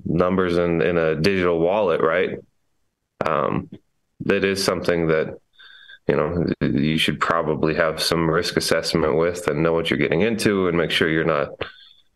[0.06, 2.40] numbers in in a digital wallet, right?
[3.26, 3.70] Um,
[4.22, 5.38] that is something that
[6.08, 10.22] you know you should probably have some risk assessment with and know what you're getting
[10.22, 11.50] into and make sure you're not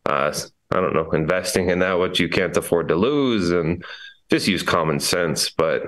[0.06, 0.34] uh,
[0.72, 3.84] I don't know, investing in that what you can't afford to lose and
[4.30, 5.50] just use common sense.
[5.50, 5.84] But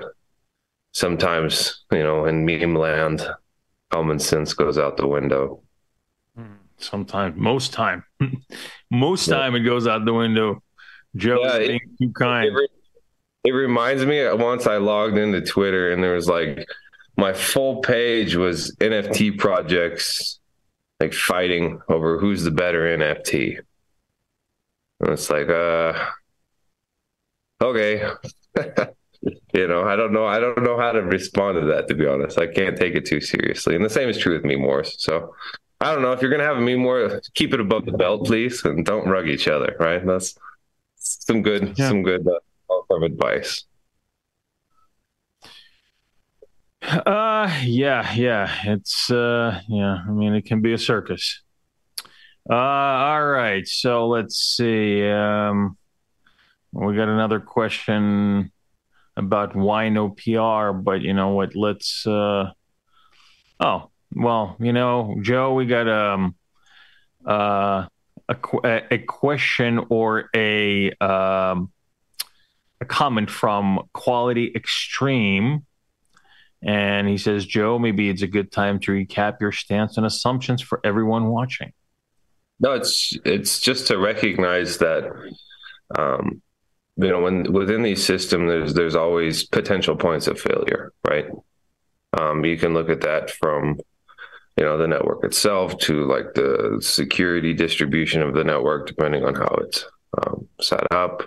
[0.92, 3.26] sometimes, you know, in meme land,
[3.90, 5.62] common sense goes out the window.
[6.36, 8.04] Hmm, sometimes, most time,
[8.90, 9.36] most yeah.
[9.36, 10.62] time it goes out the window.
[11.16, 12.56] Joe yeah, being it, too kind.
[12.56, 12.70] It,
[13.44, 16.66] it reminds me once I logged into Twitter and there was like
[17.16, 20.38] my full page was NFT projects
[21.02, 23.58] like fighting over who's the better NFT.
[25.00, 25.92] And it's like, uh,
[27.60, 28.04] okay.
[29.52, 30.26] you know, I don't know.
[30.26, 32.38] I don't know how to respond to that, to be honest.
[32.38, 33.74] I can't take it too seriously.
[33.74, 34.94] And the same is true with me, Morris.
[34.98, 35.34] So
[35.80, 38.24] I don't know if you're gonna have a meme more, keep it above the belt,
[38.24, 39.74] please, and don't rug each other.
[39.80, 40.06] Right?
[40.06, 40.38] That's
[41.26, 41.88] some good, yeah.
[41.88, 43.64] some good uh, advice.
[46.82, 48.50] Uh, yeah, yeah.
[48.64, 49.98] It's uh, yeah.
[50.06, 51.42] I mean, it can be a circus.
[52.50, 53.66] Uh, all right.
[53.68, 55.08] So let's see.
[55.08, 55.78] Um,
[56.72, 58.50] we got another question
[59.16, 61.54] about why no PR, but you know what?
[61.54, 62.04] Let's.
[62.04, 62.50] Uh,
[63.60, 66.34] oh well, you know, Joe, we got um,
[67.24, 67.86] uh,
[68.28, 71.72] a a question or a um,
[72.80, 75.64] a comment from Quality Extreme
[76.62, 80.62] and he says, Joe, maybe it's a good time to recap your stance and assumptions
[80.62, 81.72] for everyone watching.
[82.60, 85.04] No, it's it's just to recognize that
[85.98, 86.40] um,
[86.96, 91.26] you know when within these systems there's there's always potential points of failure, right?
[92.16, 93.80] Um, you can look at that from
[94.56, 99.34] you know the network itself to like the security distribution of the network, depending on
[99.34, 99.84] how it's
[100.18, 101.24] um, set up.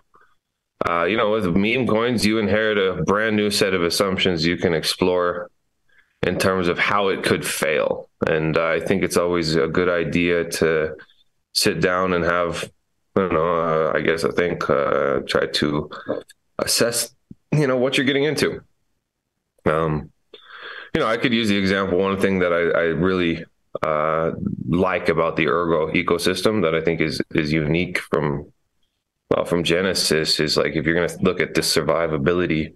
[0.88, 4.58] Uh, you know, with meme coins, you inherit a brand new set of assumptions you
[4.58, 5.50] can explore
[6.22, 8.10] in terms of how it could fail.
[8.28, 10.96] And uh, I think it's always a good idea to
[11.54, 12.70] sit down and have,
[13.16, 15.90] I don't know, uh, I guess I think uh, try to
[16.60, 17.16] assess,
[17.52, 18.62] you know, what you're getting into.
[19.66, 20.12] Um,
[20.96, 21.98] you know, I could use the example.
[21.98, 23.44] One thing that I, I really
[23.84, 24.32] uh,
[24.70, 28.52] like about the Ergo ecosystem that I think is is unique from
[29.30, 32.76] well, from Genesis is like if you're going to look at the survivability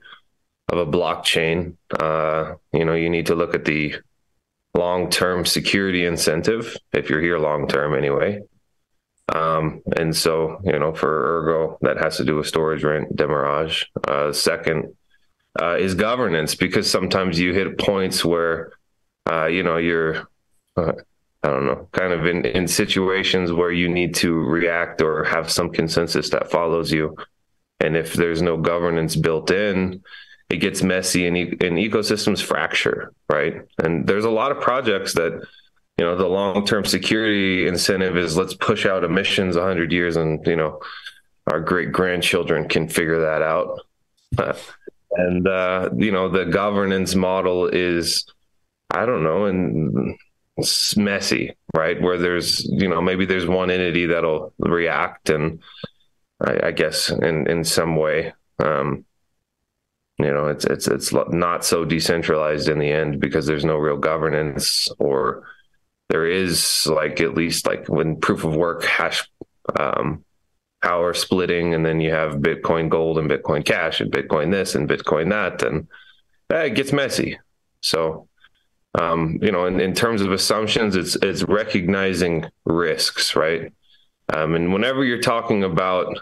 [0.67, 3.95] of a blockchain, uh, you know, you need to look at the
[4.75, 8.41] long-term security incentive if you're here long-term anyway.
[9.33, 13.89] Um, and so, you know, for Ergo, that has to do with storage rent, demurrage.
[14.07, 14.95] Uh, second
[15.61, 18.71] uh, is governance because sometimes you hit points where,
[19.29, 20.27] uh, you know, you're
[20.77, 20.93] uh,
[21.43, 25.49] I don't know, kind of in, in situations where you need to react or have
[25.49, 27.15] some consensus that follows you.
[27.79, 30.03] And if there's no governance built in,
[30.49, 33.61] it gets messy and, e- and ecosystems fracture, right?
[33.81, 35.31] And there's a lot of projects that,
[35.97, 40.45] you know, the long term security incentive is let's push out emissions 100 years and,
[40.45, 40.81] you know,
[41.47, 43.79] our great grandchildren can figure that out.
[44.37, 44.53] Uh,
[45.11, 48.25] and, uh, you know, the governance model is,
[48.91, 50.15] I don't know, and
[50.57, 52.01] it's messy, right?
[52.01, 55.61] Where there's, you know, maybe there's one entity that'll react, and
[56.45, 59.05] I, I guess in in some way, um,
[60.17, 63.97] you know, it's it's it's not so decentralized in the end because there's no real
[63.97, 65.43] governance, or
[66.09, 69.27] there is like at least like when proof of work hash
[69.79, 70.23] um,
[70.81, 74.89] power splitting, and then you have Bitcoin Gold and Bitcoin Cash and Bitcoin this and
[74.89, 75.87] Bitcoin that, and
[76.51, 77.39] eh, it gets messy.
[77.81, 78.29] So
[78.95, 83.71] um, you know, in, in terms of assumptions, it's it's recognizing risks, right?
[84.33, 86.17] Um, and whenever you're talking about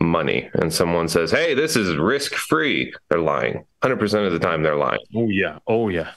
[0.00, 3.64] money and someone says, "Hey, this is risk free," they're lying.
[3.82, 5.00] Hundred percent of the time, they're lying.
[5.14, 6.12] Oh yeah, oh yeah.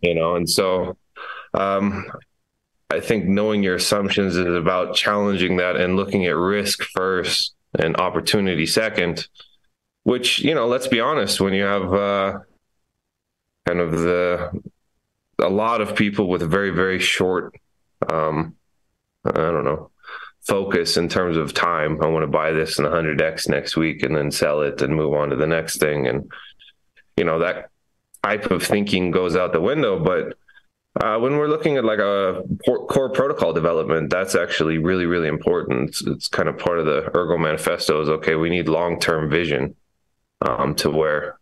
[0.00, 0.96] You know, and so
[1.54, 2.06] um,
[2.90, 7.96] I think knowing your assumptions is about challenging that and looking at risk first and
[7.96, 9.26] opportunity second.
[10.04, 12.38] Which you know, let's be honest, when you have uh,
[13.66, 14.50] kind of the
[15.40, 17.54] a lot of people with very very short
[18.08, 18.54] um
[19.24, 19.90] i don't know
[20.42, 24.14] focus in terms of time i want to buy this in 100x next week and
[24.14, 26.30] then sell it and move on to the next thing and
[27.16, 27.70] you know that
[28.22, 30.36] type of thinking goes out the window but
[31.00, 35.88] uh, when we're looking at like a core protocol development, that's actually really, really important.
[35.88, 39.28] It's, it's, kind of part of the Ergo manifesto is okay, we need long term
[39.28, 39.74] vision
[40.40, 41.40] um, to where,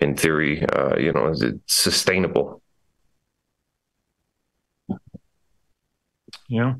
[0.00, 2.62] in theory, uh, you know, is it sustainable?
[6.48, 6.74] Yeah.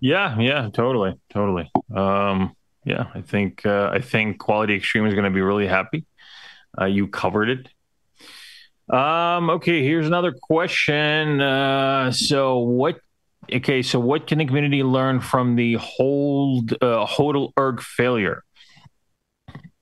[0.00, 1.70] Yeah, yeah, totally, totally.
[1.94, 6.06] Um, yeah, I think uh, I think Quality Extreme is going to be really happy.
[6.80, 7.68] Uh, you covered it.
[8.90, 11.40] Um, okay, here's another question.
[11.40, 13.00] Uh, so what?
[13.52, 18.44] Okay, so what can the community learn from the hold uh, hodl erg failure?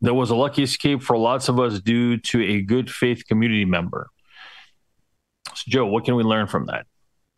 [0.00, 3.64] There was a lucky escape for lots of us due to a good faith community
[3.64, 4.08] member.
[5.54, 6.86] So, Joe, what can we learn from that?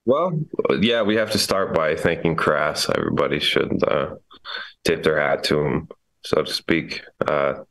[0.05, 0.41] Well,
[0.81, 2.89] yeah, we have to start by thanking Crass.
[2.95, 4.15] Everybody should uh,
[4.85, 5.89] tip their hat to him,
[6.25, 7.03] so to speak.
[7.27, 7.65] Uh,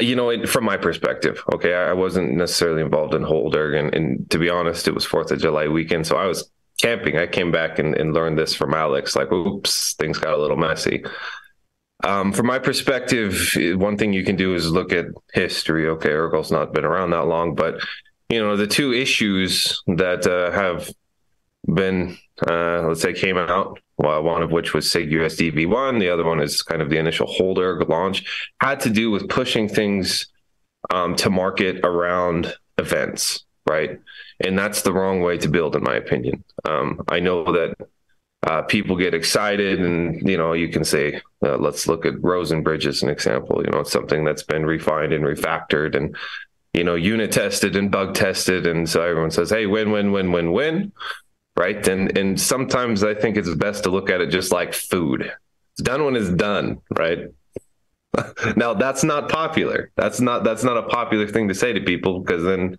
[0.00, 4.38] you know, from my perspective, okay, I wasn't necessarily involved in Holder, and, and to
[4.38, 6.50] be honest, it was Fourth of July weekend, so I was
[6.80, 7.18] camping.
[7.18, 9.14] I came back and, and learned this from Alex.
[9.14, 11.04] Like, oops, things got a little messy.
[12.04, 15.86] Um, from my perspective, one thing you can do is look at history.
[15.88, 17.80] Okay, Ergo's not been around that long, but
[18.28, 20.90] you know, the two issues that uh, have
[21.72, 22.16] been,
[22.48, 23.78] uh, let's say, came out.
[24.02, 26.00] Well, one of which was SIG v1.
[26.00, 28.50] The other one is kind of the initial holder launch.
[28.60, 30.26] Had to do with pushing things
[30.90, 34.00] um, to market around events, right?
[34.40, 36.42] And that's the wrong way to build, in my opinion.
[36.64, 37.76] Um, I know that
[38.44, 42.64] uh, people get excited, and you know, you can say, uh, let's look at Rosen
[42.64, 43.62] Bridge as an example.
[43.64, 46.16] You know, it's something that's been refined and refactored, and
[46.74, 50.32] you know, unit tested and bug tested, and so everyone says, "Hey, win, win, win,
[50.32, 50.92] win, win."
[51.62, 55.32] Right, and and sometimes I think it's best to look at it just like food.
[55.74, 57.28] It's done when it's done, right?
[58.56, 59.92] now that's not popular.
[59.94, 62.76] That's not that's not a popular thing to say to people because then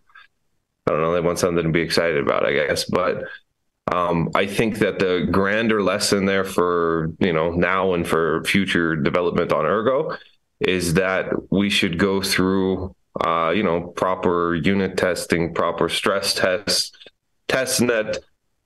[0.86, 2.84] I don't know they want something to be excited about, I guess.
[2.84, 3.24] But
[3.89, 8.98] um, I think that the grander lesson there for you know now and for future
[8.98, 10.17] development on Ergo
[10.60, 12.93] is that we should go through
[13.26, 16.91] uh, you know proper unit testing, proper stress tests,
[17.48, 18.17] test net,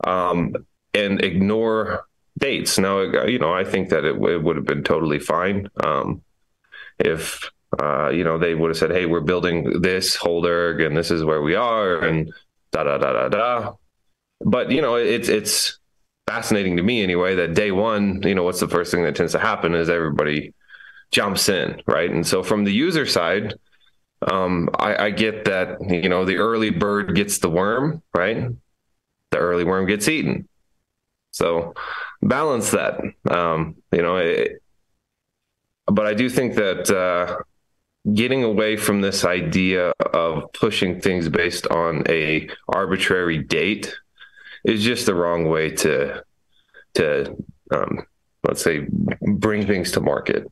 [0.03, 0.53] um,
[0.93, 2.05] and ignore
[2.37, 2.77] dates.
[2.77, 5.69] Now you know I think that it, it would have been totally fine.
[5.83, 6.21] Um,
[6.99, 11.11] if uh, you know they would have said, "Hey, we're building this HodlERG, and this
[11.11, 12.31] is where we are," and
[12.71, 13.73] da da da da da.
[14.41, 15.79] But you know, it's it's
[16.27, 19.31] fascinating to me anyway that day one, you know, what's the first thing that tends
[19.31, 20.53] to happen is everybody
[21.11, 22.11] jumps in, right?
[22.11, 23.53] And so from the user side,
[24.29, 28.49] um, I, I get that you know the early bird gets the worm, right?
[29.31, 30.47] The early worm gets eaten.
[31.31, 31.73] So
[32.21, 32.99] balance that.
[33.29, 34.61] Um, you know, it,
[35.85, 37.37] but I do think that uh,
[38.13, 43.93] getting away from this idea of pushing things based on a arbitrary date
[44.63, 46.23] is just the wrong way to
[46.95, 47.35] to
[47.71, 48.05] um,
[48.43, 48.87] let's say
[49.21, 50.49] bring things to market.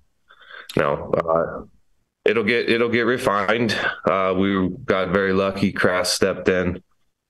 [0.75, 1.63] Now, uh,
[2.25, 3.77] it'll get it'll get refined.
[4.05, 5.71] Uh, we got very lucky.
[5.71, 6.81] Crass stepped in,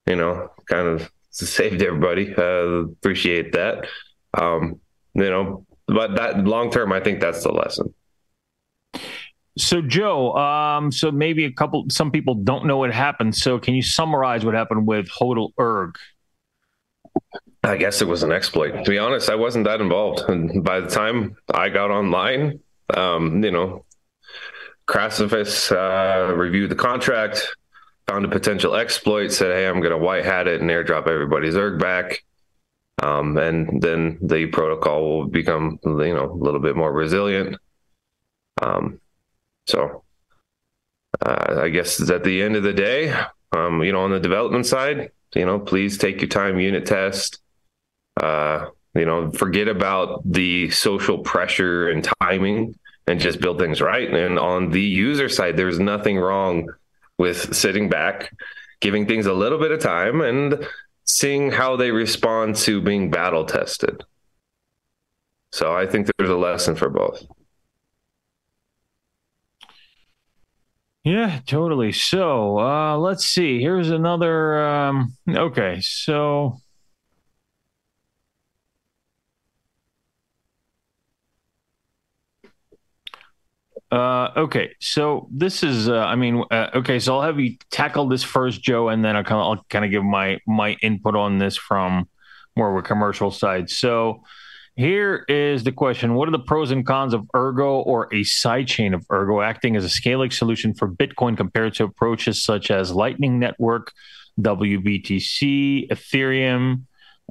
[0.07, 1.11] you know, kind of
[1.45, 2.33] saved everybody.
[2.35, 3.87] Uh, appreciate that.
[4.33, 4.79] Um,
[5.13, 7.93] you know, but that long term, I think that's the lesson.
[9.57, 13.35] So, Joe, um, so maybe a couple, some people don't know what happened.
[13.35, 15.95] So, can you summarize what happened with HodlERG?
[17.63, 18.83] I guess it was an exploit.
[18.83, 20.29] To be honest, I wasn't that involved.
[20.29, 22.59] And by the time I got online,
[22.93, 23.85] um, you know,
[24.87, 27.47] Crassifus uh, reviewed the contract,
[28.07, 31.55] found a potential exploit, said, "Hey, I'm going to white hat it and airdrop everybody's
[31.55, 32.23] erg back."
[33.01, 37.57] Um, and then the protocol will become, you know, a little bit more resilient.
[38.61, 39.01] Um,
[39.67, 40.03] so
[41.23, 43.13] uh, I guess at the end of the day,
[43.51, 47.39] um, you know, on the development side, you know, please take your time, unit test.
[48.21, 52.75] Uh, you know, forget about the social pressure and timing
[53.07, 54.09] and just build things right.
[54.11, 56.69] And on the user side, there's nothing wrong
[57.17, 58.31] with sitting back,
[58.81, 60.67] giving things a little bit of time and
[61.05, 64.03] seeing how they respond to being battle tested.
[65.51, 67.23] So I think there's a lesson for both.
[71.03, 71.91] Yeah, totally.
[71.91, 73.61] So uh, let's see.
[73.61, 74.65] Here's another.
[74.65, 76.59] Um, okay, so.
[83.95, 85.87] Uh, okay, so this is.
[85.87, 89.15] Uh, I mean, uh, okay, so I'll have you tackle this first, Joe, and then
[89.15, 92.09] I'll kind of, I'll kind of give my my input on this from
[92.57, 93.69] more of a commercial side.
[93.69, 94.21] So,
[94.75, 98.93] here is the question What are the pros and cons of Ergo or a sidechain
[98.93, 103.39] of Ergo acting as a scaling solution for Bitcoin compared to approaches such as Lightning
[103.39, 103.93] Network,
[104.41, 106.81] WBTC, Ethereum,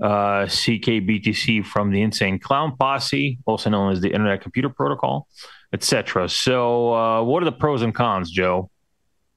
[0.01, 5.29] uh, CKBTC from the Insane Clown Posse, also known as the Internet Computer Protocol,
[5.75, 6.29] etc.
[6.29, 8.71] So, uh, what are the pros and cons, Joe?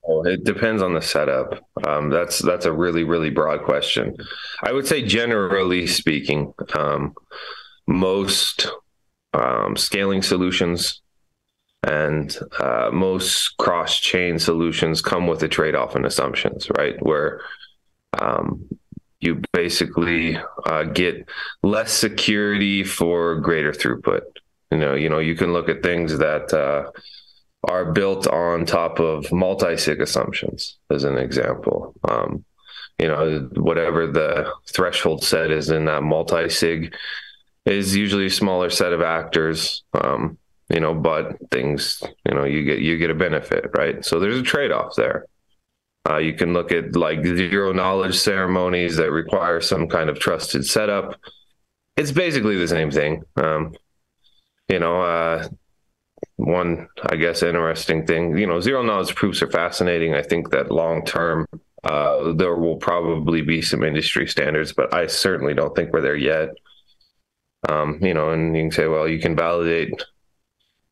[0.08, 1.62] Oh, it depends on the setup.
[1.86, 4.16] Um, that's that's a really really broad question.
[4.64, 7.14] I would say generally speaking, um,
[7.88, 8.72] most
[9.34, 11.02] um, scaling solutions
[11.84, 16.96] and uh, most cross chain solutions come with a trade off in assumptions, right?
[17.06, 17.42] Where
[18.20, 18.68] um,
[19.20, 21.28] you basically uh, get
[21.64, 24.22] less security for greater throughput.
[24.72, 26.91] You know, you know, you can look at things that uh,
[27.63, 31.93] are built on top of multi-sig assumptions, as an example.
[32.07, 32.43] Um,
[32.99, 36.93] you know, whatever the threshold set is in that multi-sig
[37.65, 39.84] is usually a smaller set of actors.
[39.93, 40.38] Um,
[40.70, 44.03] you know, but things, you know, you get you get a benefit, right?
[44.03, 45.26] So there's a trade off there.
[46.09, 50.65] Uh, you can look at like zero knowledge ceremonies that require some kind of trusted
[50.65, 51.20] setup.
[51.95, 53.24] It's basically the same thing.
[53.36, 53.76] Um,
[54.70, 55.47] you know, uh,
[56.38, 58.38] one I guess interesting thing.
[58.38, 60.13] You know, zero knowledge proofs are fascinating.
[60.13, 61.47] I think that long term,
[61.84, 66.15] uh, there will probably be some industry standards, but I certainly don't think we're there
[66.15, 66.49] yet.
[67.68, 70.03] Um, you know, and you can say, well, you can validate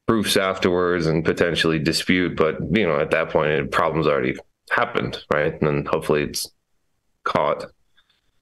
[0.08, 4.36] proofs afterwards and potentially dispute, but you know, at that point, problems already
[4.70, 5.60] happened, right?
[5.62, 6.52] And hopefully it's
[7.24, 7.66] caught.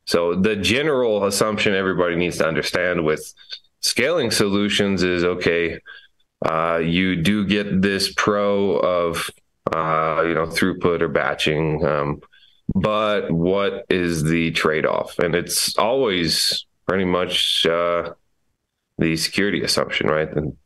[0.05, 3.33] So the general assumption everybody needs to understand with
[3.83, 5.79] scaling solutions is okay.
[6.43, 9.29] Uh, you do get this pro of
[9.71, 12.21] uh, you know throughput or batching, um,
[12.75, 15.19] but what is the trade off?
[15.19, 18.13] And it's always pretty much uh,
[18.97, 20.29] the security assumption, right?
[20.35, 20.57] And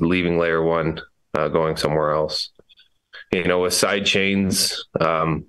[0.00, 1.00] leaving layer one,
[1.34, 2.50] uh, going somewhere else.
[3.32, 5.46] You know, with side chains, um,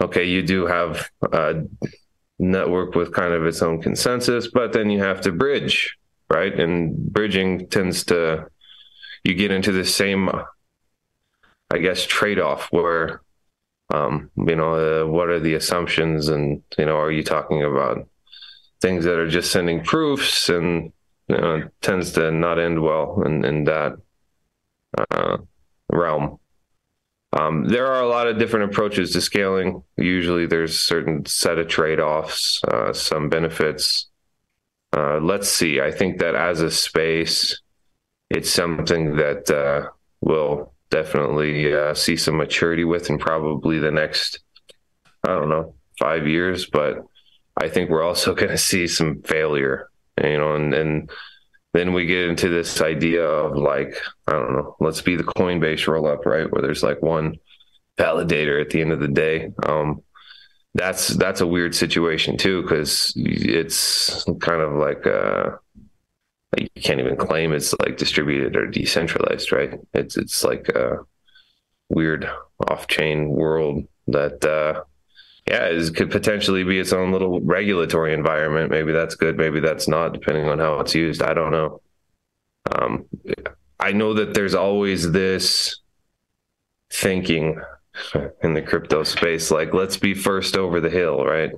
[0.00, 1.64] okay, you do have a
[2.38, 5.96] network with kind of its own consensus, but then you have to bridge,
[6.32, 6.58] right?
[6.58, 8.46] And bridging tends to,
[9.24, 10.30] you get into the same,
[11.70, 13.22] I guess, trade off where,
[13.92, 16.28] um, you know, uh, what are the assumptions?
[16.28, 18.08] And, you know, are you talking about
[18.80, 20.92] things that are just sending proofs and
[21.28, 23.96] you know, tends to not end well in, in that
[25.10, 25.38] uh,
[25.90, 26.38] realm.
[27.32, 29.82] Um, there are a lot of different approaches to scaling.
[29.96, 34.10] Usually, there's certain set of trade-offs, uh, some benefits.
[34.94, 35.80] Uh, let's see.
[35.80, 37.60] I think that as a space,
[38.30, 39.88] it's something that uh,
[40.20, 44.40] will definitely uh, see some maturity with in probably the next,
[45.24, 46.66] I don't know, five years.
[46.66, 46.98] But
[47.56, 49.88] I think we're also going to see some failure
[50.22, 51.10] you know, and, and
[51.72, 55.86] then we get into this idea of like, I don't know, let's be the Coinbase
[55.86, 56.50] roll up, right?
[56.50, 57.36] Where there's like one
[57.98, 59.50] validator at the end of the day.
[59.64, 60.02] Um,
[60.74, 65.50] that's that's a weird situation too, because it's kind of like uh
[66.56, 69.78] you can't even claim it's like distributed or decentralized, right?
[69.94, 70.98] It's it's like a
[71.88, 72.28] weird
[72.68, 74.82] off-chain world that uh
[75.46, 78.70] yeah, it could potentially be its own little regulatory environment.
[78.70, 79.36] Maybe that's good.
[79.36, 81.20] Maybe that's not, depending on how it's used.
[81.20, 81.80] I don't know.
[82.70, 83.06] Um,
[83.80, 85.80] I know that there's always this
[86.92, 87.60] thinking
[88.42, 91.52] in the crypto space, like let's be first over the hill, right?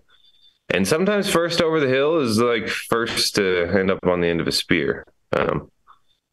[0.71, 4.41] And sometimes first over the hill is like first to end up on the end
[4.41, 5.07] of a spear.
[5.33, 5.71] Um,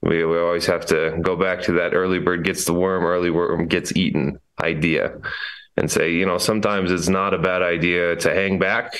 [0.01, 3.29] we we always have to go back to that early bird gets the worm, early
[3.29, 5.19] worm gets eaten idea
[5.77, 8.99] and say, you know, sometimes it's not a bad idea to hang back.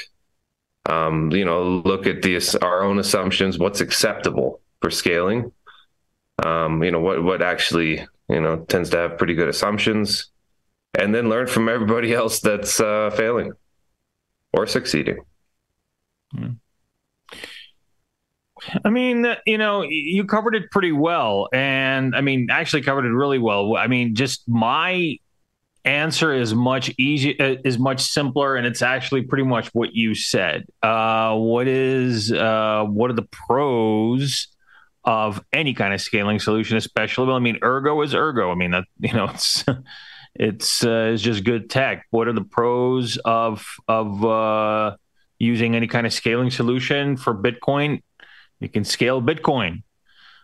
[0.88, 5.52] Um, you know, look at the our own assumptions, what's acceptable for scaling.
[6.44, 10.31] Um, you know, what what actually, you know, tends to have pretty good assumptions,
[10.98, 13.52] and then learn from everybody else that's uh, failing
[14.54, 15.20] or succeeding.
[16.32, 16.52] Hmm.
[18.86, 21.50] I mean, you know, you covered it pretty well.
[21.52, 23.76] And I mean, actually covered it really well.
[23.76, 25.18] I mean, just my
[25.84, 30.14] answer is much easier uh, is much simpler and it's actually pretty much what you
[30.14, 34.48] said uh, what is uh, what are the pros
[35.04, 38.70] of any kind of scaling solution especially well i mean ergo is ergo i mean
[38.70, 39.66] that you know it's
[40.36, 44.96] it's uh, it's just good tech what are the pros of of uh,
[45.40, 48.02] using any kind of scaling solution for bitcoin
[48.60, 49.84] you can scale bitcoin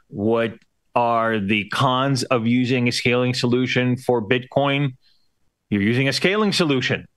[0.07, 0.53] what
[0.95, 4.93] are the cons of using a scaling solution for bitcoin
[5.69, 7.07] you're using a scaling solution.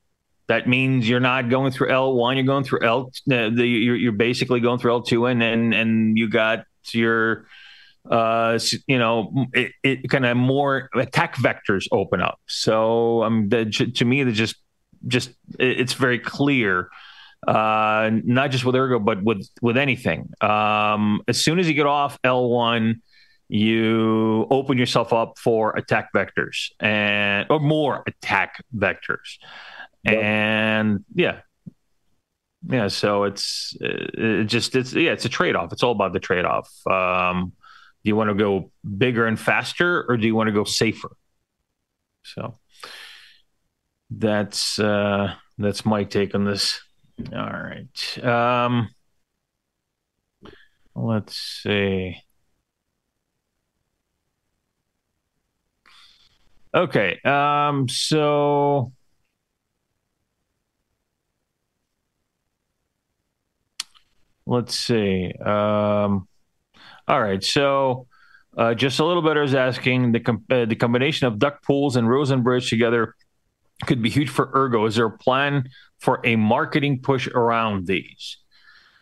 [0.49, 3.13] That means you're not going through L1, you're going through L.
[3.31, 7.47] Uh, the, you're, you're basically going through L2, and and and you got your,
[8.09, 12.41] uh, you know, it, it kind of more attack vectors open up.
[12.47, 14.57] So um, the, to me, they just
[15.07, 16.89] just it's very clear
[17.47, 20.31] uh, not just with ergo but with with anything.
[20.41, 23.01] Um, as soon as you get off l1
[23.49, 29.39] you open yourself up for attack vectors and or more attack vectors.
[30.05, 30.23] Yep.
[30.23, 31.41] and yeah.
[32.69, 35.73] Yeah so it's it just it's yeah it's a trade-off.
[35.73, 36.71] It's all about the trade-off.
[36.87, 37.53] Um
[38.03, 41.11] do you want to go bigger and faster or do you want to go safer
[42.25, 42.55] so
[44.11, 46.81] that's uh that's my take on this
[47.33, 48.89] all right um
[50.95, 52.17] let's see
[56.75, 57.19] Okay.
[57.25, 58.93] Um, so
[64.47, 65.33] let's see.
[65.45, 66.29] Um,
[67.11, 67.43] all right.
[67.43, 68.07] So
[68.57, 71.97] uh, just a little bit is asking the com- uh, the combination of duck pools
[71.97, 73.17] and Rosen Bridge together
[73.87, 74.87] could be huge for Ergo.
[74.87, 78.39] Is there a plan for a marketing push around these?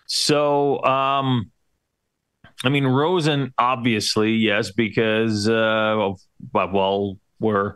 [0.06, 1.50] So, um,
[2.64, 5.52] I mean, Rosen, obviously, yes, because, uh,
[5.98, 6.18] well,
[6.72, 7.74] well we're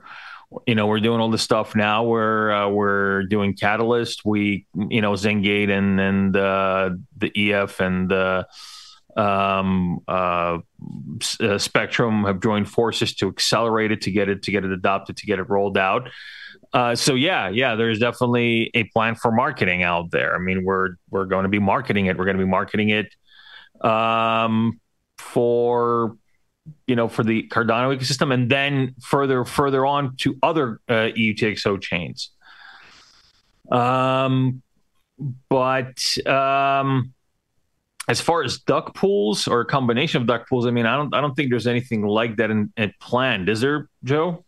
[0.67, 2.05] you know, we're doing all this stuff now.
[2.05, 4.25] We're uh, we're doing Catalyst.
[4.25, 8.47] We, you know, Zengate and and uh, the EF and the
[9.17, 10.59] um, uh,
[11.41, 15.17] uh, Spectrum have joined forces to accelerate it, to get it, to get it adopted,
[15.19, 16.09] to get it rolled out.
[16.73, 20.35] Uh, so yeah, yeah, there's definitely a plan for marketing out there.
[20.35, 22.17] I mean, we're we're going to be marketing it.
[22.17, 23.15] We're going to be marketing it
[23.87, 24.81] um,
[25.19, 26.17] for
[26.87, 31.81] you know, for the Cardano ecosystem, and then further further on to other uh, EUTXO
[31.81, 32.31] chains.
[33.71, 34.63] Um,
[35.49, 37.13] but um,
[38.09, 41.15] as far as duck pools or a combination of duck pools, I mean, I don't
[41.15, 43.49] I don't think there's anything like that in, in planned.
[43.49, 44.45] Is there, Joe?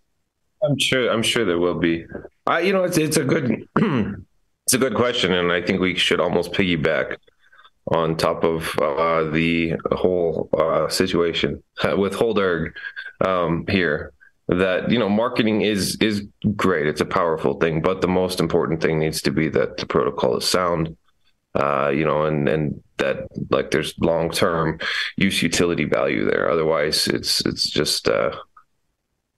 [0.63, 1.11] I'm sure.
[1.11, 2.07] I'm sure there will be.
[2.47, 5.95] I, you know, it's it's a good it's a good question, and I think we
[5.95, 7.17] should almost piggyback
[7.89, 11.63] on top of uh, the whole uh, situation
[11.97, 12.73] with HodlERG
[13.25, 14.13] um, here.
[14.49, 16.87] That you know, marketing is is great.
[16.87, 20.37] It's a powerful thing, but the most important thing needs to be that the protocol
[20.37, 20.97] is sound.
[21.55, 24.79] Uh, you know, and and that like there's long term
[25.17, 26.51] use utility value there.
[26.51, 28.33] Otherwise, it's it's just uh,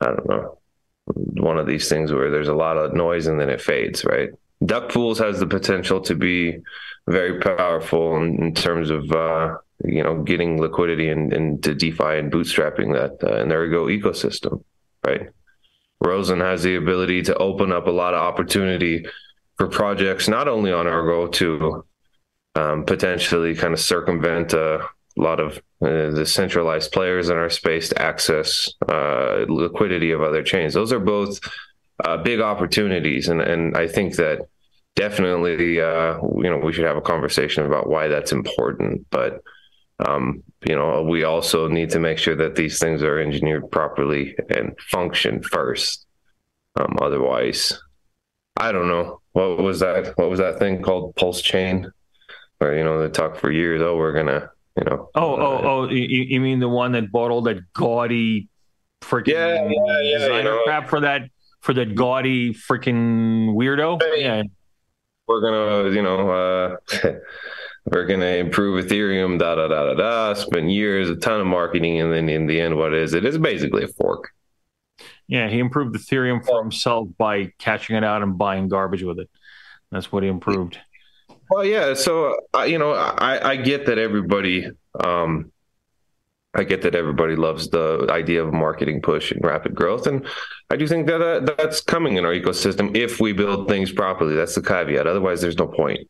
[0.00, 0.58] I don't know
[1.06, 4.04] one of these things where there's a lot of noise and then it fades.
[4.04, 4.30] Right?
[4.64, 6.58] Duck pools has the potential to be
[7.06, 12.94] very powerful in, in terms of uh, you know getting liquidity into DeFi and bootstrapping
[12.94, 14.64] that uh, and the Ergo ecosystem,
[15.06, 15.28] right?
[16.00, 19.06] Rosen has the ability to open up a lot of opportunity
[19.56, 21.84] for projects, not only on Ergo to
[22.57, 24.78] um, potentially kind of circumvent uh,
[25.18, 30.20] a lot of uh, the centralized players in our space to access uh, liquidity of
[30.20, 30.74] other chains.
[30.74, 31.38] Those are both
[32.04, 34.48] uh, big opportunities, and and I think that
[34.96, 39.07] definitely, uh, you know, we should have a conversation about why that's important.
[39.11, 39.42] But,
[40.04, 44.34] um, you know, we also need to make sure that these things are engineered properly
[44.48, 46.07] and function first.
[46.76, 47.78] Um, otherwise,
[48.57, 50.16] I don't know what was that.
[50.18, 51.14] What was that thing called?
[51.16, 51.90] PulseChain,
[52.59, 53.80] where you know they talk for years.
[53.82, 55.11] Oh, we're gonna, you know.
[55.14, 55.88] Oh, uh, oh, oh!
[55.88, 58.48] You, you mean the one that bought all that gaudy,
[59.02, 61.22] freaking yeah, yeah, yeah, designer you know, crap for that
[61.61, 64.00] for that gaudy freaking weirdo?
[64.16, 64.42] Yeah
[65.26, 66.76] we're gonna, you know, uh,
[67.86, 70.34] we're gonna improve Ethereum, da da da da da.
[70.34, 73.24] Spend years, a ton of marketing, and then in the end, what is it?
[73.24, 74.30] It's basically a fork.
[75.28, 79.28] Yeah, he improved Ethereum for himself by catching it out and buying garbage with it.
[79.90, 80.78] That's what he improved.
[81.51, 81.94] Well, yeah.
[81.94, 82.36] So
[82.66, 84.68] you know, I, I get that everybody
[84.99, 85.53] um,
[86.55, 90.26] I get that everybody loves the idea of marketing push and rapid growth, and
[90.70, 94.34] I do think that uh, that's coming in our ecosystem if we build things properly.
[94.34, 95.07] That's the caveat.
[95.07, 96.09] Otherwise, there's no point.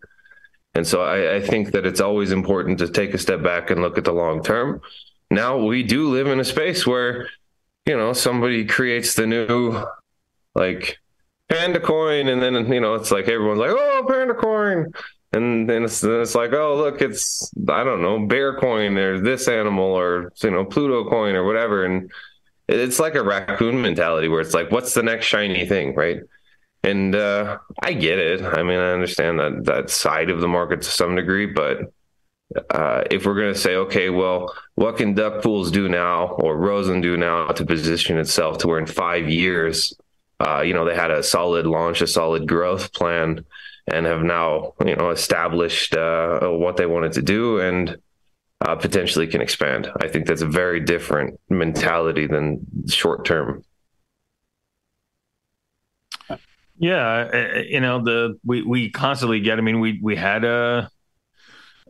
[0.75, 3.81] And so I, I think that it's always important to take a step back and
[3.81, 4.81] look at the long term.
[5.31, 7.29] Now we do live in a space where,
[7.87, 9.83] you know, somebody creates the new,
[10.55, 10.99] like,
[11.49, 14.93] Panda coin, and then you know it's like everyone's like, "Oh, Panda coin,"
[15.37, 19.49] and then it's, it's like, oh, look, it's I don't know, bear coin or this
[19.49, 22.11] animal or you know Pluto coin or whatever, and
[22.69, 26.21] it's like a raccoon mentality where it's like, what's the next shiny thing, right?
[26.83, 28.43] And uh, I get it.
[28.43, 31.93] I mean, I understand that that side of the market to some degree, but
[32.71, 36.57] uh, if we're going to say, okay, well, what can duck pools do now or
[36.57, 39.95] Rosen do now to position itself to where in five years,
[40.41, 43.45] uh, you know, they had a solid launch, a solid growth plan
[43.93, 47.97] and have now you know established uh, what they wanted to do and
[48.63, 49.91] uh, potentially can expand.
[50.01, 53.63] I think that's a very different mentality than short term.
[56.79, 59.59] Yeah, you know the we we constantly get.
[59.59, 60.91] I mean, we we had a.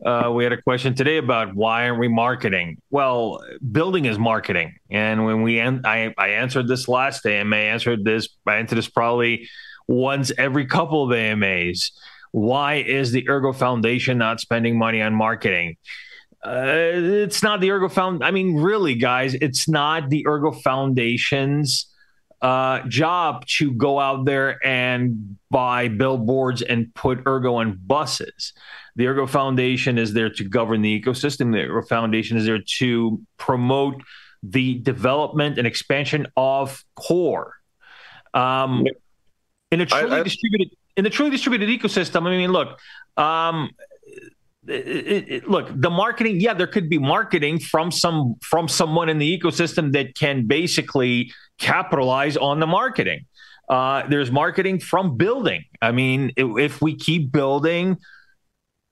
[0.05, 2.79] Uh, we had a question today about why aren't we marketing?
[2.91, 8.05] Well, building is marketing, and when we an- I I answered this last AMA, answered
[8.05, 9.49] this I answered this probably
[9.87, 11.91] once every couple of AMAs.
[12.31, 15.77] Why is the Ergo Foundation not spending money on marketing?
[16.43, 18.23] Uh, it's not the Ergo Found.
[18.23, 21.87] I mean, really, guys, it's not the Ergo Foundation's
[22.41, 28.53] uh, job to go out there and buy billboards and put Ergo on buses.
[28.95, 31.51] The Ergo Foundation is there to govern the ecosystem.
[31.51, 34.01] The Ergo Foundation is there to promote
[34.43, 37.55] the development and expansion of core.
[38.33, 38.85] Um,
[39.71, 42.27] in a truly I, I, distributed in a truly distributed ecosystem.
[42.27, 42.79] I mean, look,
[43.17, 43.69] um,
[44.67, 46.39] it, it, look, the marketing.
[46.39, 51.31] Yeah, there could be marketing from some from someone in the ecosystem that can basically
[51.57, 53.25] capitalize on the marketing.
[53.69, 55.65] Uh, there's marketing from building.
[55.81, 57.97] I mean, if, if we keep building,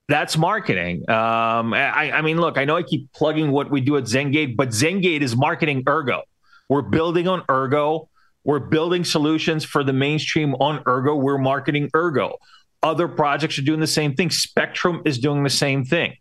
[0.10, 1.10] that's marketing.
[1.10, 4.58] Um, I, I, mean, look, I know I keep plugging what we do at Zengate,
[4.58, 6.24] but Zengate is marketing Ergo.
[6.68, 8.10] We're building on Ergo
[8.46, 11.16] We're building solutions for the mainstream on Ergo.
[11.16, 12.38] We're marketing Ergo.
[12.82, 14.30] Other projects are doing the same thing.
[14.30, 16.16] Spectrum is doing the same thing.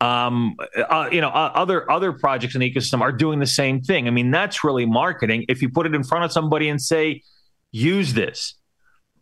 [0.00, 3.80] Um, uh, you know, uh, other other projects in the ecosystem are doing the same
[3.80, 4.08] thing.
[4.08, 5.44] I mean, that's really marketing.
[5.48, 7.22] If you put it in front of somebody and say,
[7.70, 8.56] "Use this,"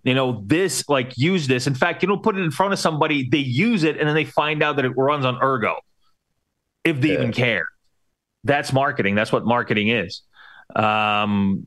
[0.03, 1.67] you know, this like use this.
[1.67, 4.15] In fact, you don't put it in front of somebody, they use it, and then
[4.15, 5.77] they find out that it runs on Ergo,
[6.83, 7.15] if they yeah.
[7.15, 7.67] even care.
[8.45, 9.15] That's marketing.
[9.15, 10.23] That's what marketing is.
[10.75, 11.67] Um,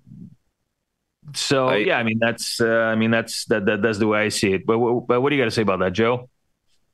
[1.33, 4.21] so I, yeah, I mean that's uh, I mean that's that, that that's the way
[4.25, 4.65] I see it.
[4.65, 6.29] But, but what do you got to say about that, Joe?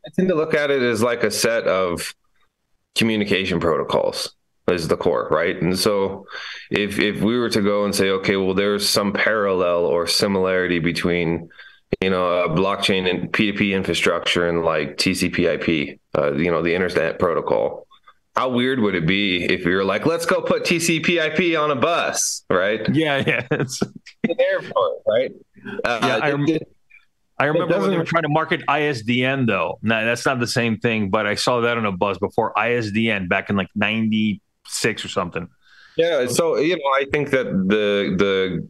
[0.05, 2.13] I tend to look at it as like a set of
[2.95, 4.35] communication protocols
[4.71, 5.59] is the core, right?
[5.61, 6.25] And so
[6.69, 10.79] if if we were to go and say, okay, well, there's some parallel or similarity
[10.79, 11.49] between
[12.01, 17.19] you know a blockchain and P2P infrastructure and like TCP/IP, uh, you know, the internet
[17.19, 17.87] protocol.
[18.35, 22.45] How weird would it be if you're like, let's go put TCP/IP on a bus,
[22.49, 22.87] right?
[22.93, 23.47] Yeah, yeah.
[24.23, 24.37] It's...
[24.37, 25.31] the airport, right?
[25.83, 26.59] Uh, yeah, I, rem-
[27.39, 29.79] I remember when they were trying to market ISDN, though.
[29.81, 33.29] No, that's not the same thing, but I saw that on a buzz before ISDN
[33.29, 35.47] back in like '96 or something.
[35.95, 38.67] Yeah, so you know, I think that the the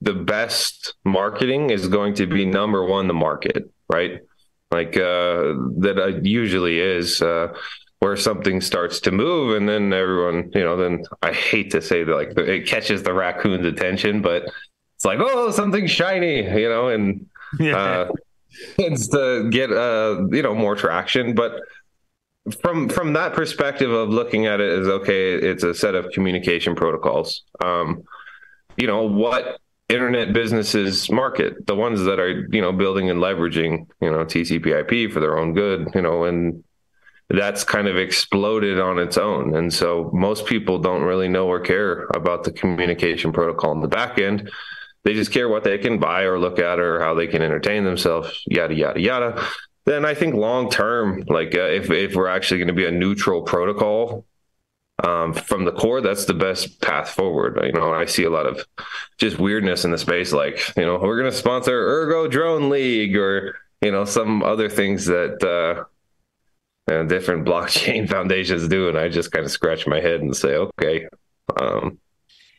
[0.00, 4.20] the best marketing is going to be number one, the market, right?
[4.70, 7.20] Like uh, that uh, usually is.
[7.20, 7.54] Uh,
[8.00, 12.04] where something starts to move and then everyone you know then i hate to say
[12.04, 14.44] that like it catches the raccoon's attention but
[14.96, 17.26] it's like oh something shiny you know and
[17.58, 17.76] yeah.
[17.76, 18.12] uh
[18.78, 21.60] tends to get uh you know more traction but
[22.62, 26.74] from from that perspective of looking at it as okay it's a set of communication
[26.74, 28.02] protocols um
[28.76, 33.86] you know what internet businesses market the ones that are you know building and leveraging
[34.00, 36.64] you know tcp/ip for their own good you know and
[37.28, 39.56] that's kind of exploded on its own.
[39.56, 43.88] And so most people don't really know or care about the communication protocol in the
[43.88, 44.50] back end.
[45.06, 47.84] They just care what they can buy or look at or how they can entertain
[47.84, 49.46] themselves, yada, yada, yada.
[49.84, 52.90] Then I think long term, like uh, if, if we're actually going to be a
[52.90, 54.26] neutral protocol
[55.04, 57.56] um, from the core, that's the best path forward.
[57.62, 58.66] You know, I see a lot of
[59.16, 63.16] just weirdness in the space, like, you know, we're going to sponsor Ergo Drone League
[63.16, 65.84] or, you know, some other things that, uh,
[66.92, 68.88] and different blockchain foundations do.
[68.88, 71.06] And I just kind of scratch my head and say, okay.
[71.60, 72.00] Um,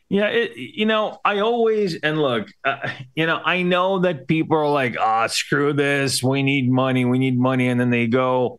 [0.08, 4.56] yeah, it, you know, I always and look, uh, you know, I know that people
[4.56, 6.22] are like, "Ah, oh, screw this.
[6.22, 7.04] We need money.
[7.04, 8.58] We need money," and then they go,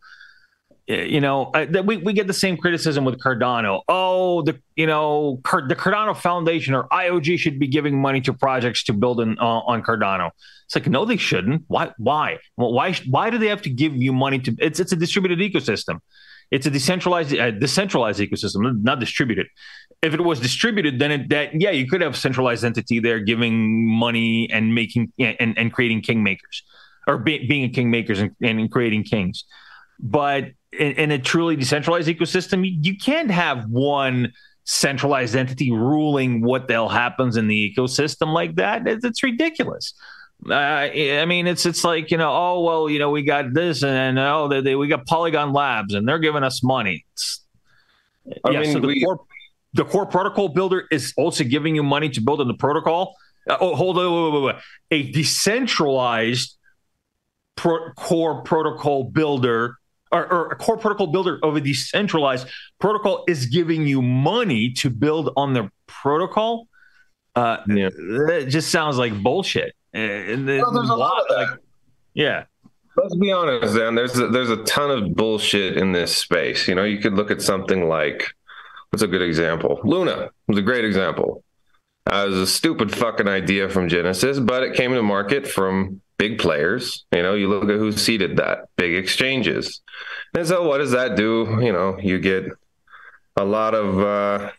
[0.90, 3.82] you know, that we, we get the same criticism with Cardano.
[3.88, 8.84] Oh, the you know the Cardano Foundation or IOG should be giving money to projects
[8.86, 10.32] to build uh, on Cardano.
[10.66, 11.64] It's like no, they shouldn't.
[11.68, 11.92] Why?
[11.98, 12.38] Why?
[12.58, 12.94] Well, why?
[13.10, 14.56] Why do they have to give you money to?
[14.60, 16.00] It's it's a distributed ecosystem.
[16.52, 19.48] It's a decentralized uh, decentralized ecosystem, not distributed.
[20.02, 23.86] If it was distributed, then it, that yeah, you could have centralized entity there giving
[23.86, 26.62] money and making and, and creating kingmakers
[27.10, 29.44] or be, being a kingmakers and, and creating kings.
[30.00, 34.32] But in, in, a truly decentralized ecosystem, you, can't have one
[34.64, 38.88] centralized entity ruling what the hell happens in the ecosystem like that.
[38.88, 39.94] It's, it's ridiculous.
[40.50, 43.84] Uh, I mean, it's it's like you know, oh well, you know, we got this,
[43.84, 47.06] and oh, they, they, we got Polygon Labs, and they're giving us money.
[47.12, 47.44] It's,
[48.46, 49.06] I yeah, mean, so the, we,
[49.74, 53.16] the core protocol builder is also giving you money to build in the protocol.
[53.50, 54.56] Uh, oh, hold on, wait, wait, wait,
[54.92, 56.58] a decentralized
[57.56, 59.76] pro- core protocol builder
[60.12, 62.48] or, or, a core protocol builder of a decentralized
[62.80, 66.68] protocol is giving you money to build on the protocol.
[67.36, 67.90] Uh, yeah.
[67.94, 69.76] It just sounds like bullshit.
[69.94, 71.36] And well, there's a lot, of that.
[71.36, 71.60] Like,
[72.14, 72.46] yeah.
[72.98, 73.96] Let's be honest, Dan.
[73.96, 76.68] There's a, there's a ton of bullshit in this space.
[76.68, 78.34] You know, you could look at something like
[78.90, 79.80] what's a good example?
[79.84, 81.44] Luna was a great example.
[82.12, 86.02] Uh, it was a stupid fucking idea from Genesis, but it came to market from
[86.18, 87.06] big players.
[87.12, 89.82] You know, you look at who seeded that, big exchanges.
[90.36, 91.60] And so what does that do?
[91.62, 92.46] You know, you get
[93.36, 94.52] a lot of uh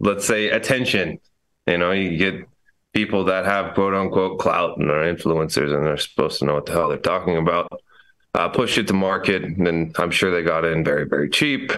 [0.00, 1.18] let's say attention.
[1.66, 2.48] You know, you get
[2.92, 6.66] people that have quote unquote clout and are influencers and they're supposed to know what
[6.66, 7.80] the hell they're talking about.
[8.34, 11.70] Uh, push it to market, and I'm sure they got in very, very cheap.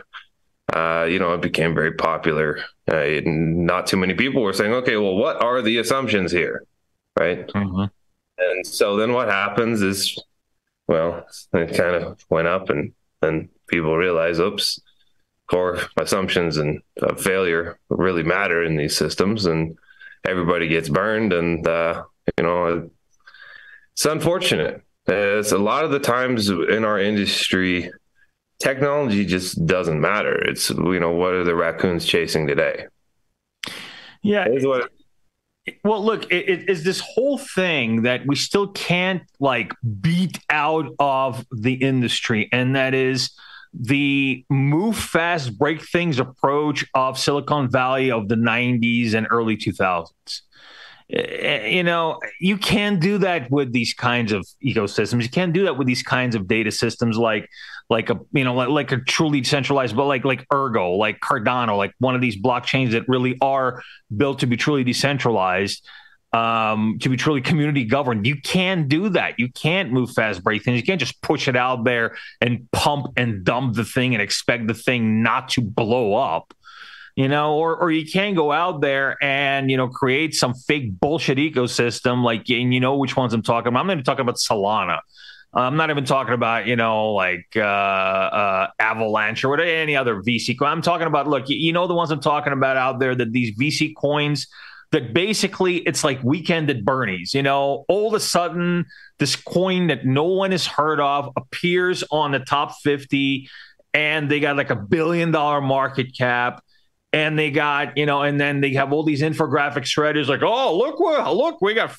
[0.73, 2.59] Uh, you know, it became very popular.
[2.89, 6.65] Uh, not too many people were saying, okay, well, what are the assumptions here?
[7.19, 7.47] Right.
[7.47, 7.85] Mm-hmm.
[8.39, 10.19] And so then what happens is,
[10.89, 14.81] well, it kind of went up, and then people realize, oops,
[15.49, 19.79] core assumptions and uh, failure really matter in these systems, and
[20.27, 21.33] everybody gets burned.
[21.33, 22.03] And, uh,
[22.37, 22.91] you know,
[23.93, 24.83] it's unfortunate.
[25.07, 27.91] It's a lot of the times in our industry,
[28.59, 30.35] technology just doesn't matter.
[30.35, 32.87] It's, you know, what are the raccoons chasing today?
[34.23, 34.47] Yeah.
[34.47, 34.91] It is what
[35.85, 40.87] Well, look, it, it is this whole thing that we still can't like beat out
[40.99, 43.31] of the industry, and that is
[43.79, 50.41] the move fast, break things approach of Silicon Valley of the 90s and early 2000s.
[51.13, 55.23] Eh, you know, you can do that with these kinds of ecosystems.
[55.23, 57.49] You can't do that with these kinds of data systems like
[57.89, 61.77] like a you know like, like a truly decentralized, but like like Ergo, like Cardano,
[61.77, 63.83] like one of these blockchains that really are
[64.17, 65.87] built to be truly decentralized
[66.37, 68.27] um, to be truly community governed.
[68.27, 69.39] You can do that.
[69.39, 70.79] You can't move fast break things.
[70.79, 74.67] You can't just push it out there and pump and dump the thing and expect
[74.67, 76.53] the thing not to blow up.
[77.15, 81.01] You know, or or you can go out there and you know create some fake
[81.01, 83.81] bullshit ecosystem, like and you know which ones I'm talking about.
[83.81, 84.99] I'm not even talking about Solana.
[85.57, 90.23] I'm not even talking about you know like uh, uh, Avalanche or whatever, any other
[90.23, 90.57] VC.
[90.61, 93.57] I'm talking about look, you know the ones I'm talking about out there that these
[93.59, 94.47] VC coins
[94.93, 97.35] that basically it's like weekend at Bernie's.
[97.35, 98.85] You know, all of a sudden,
[99.19, 103.49] this coin that no one has heard of appears on the top 50,
[103.95, 106.63] and they got like a billion dollar market cap.
[107.13, 110.77] And they got, you know, and then they have all these infographic shredders like, oh,
[110.77, 111.93] look, look, we got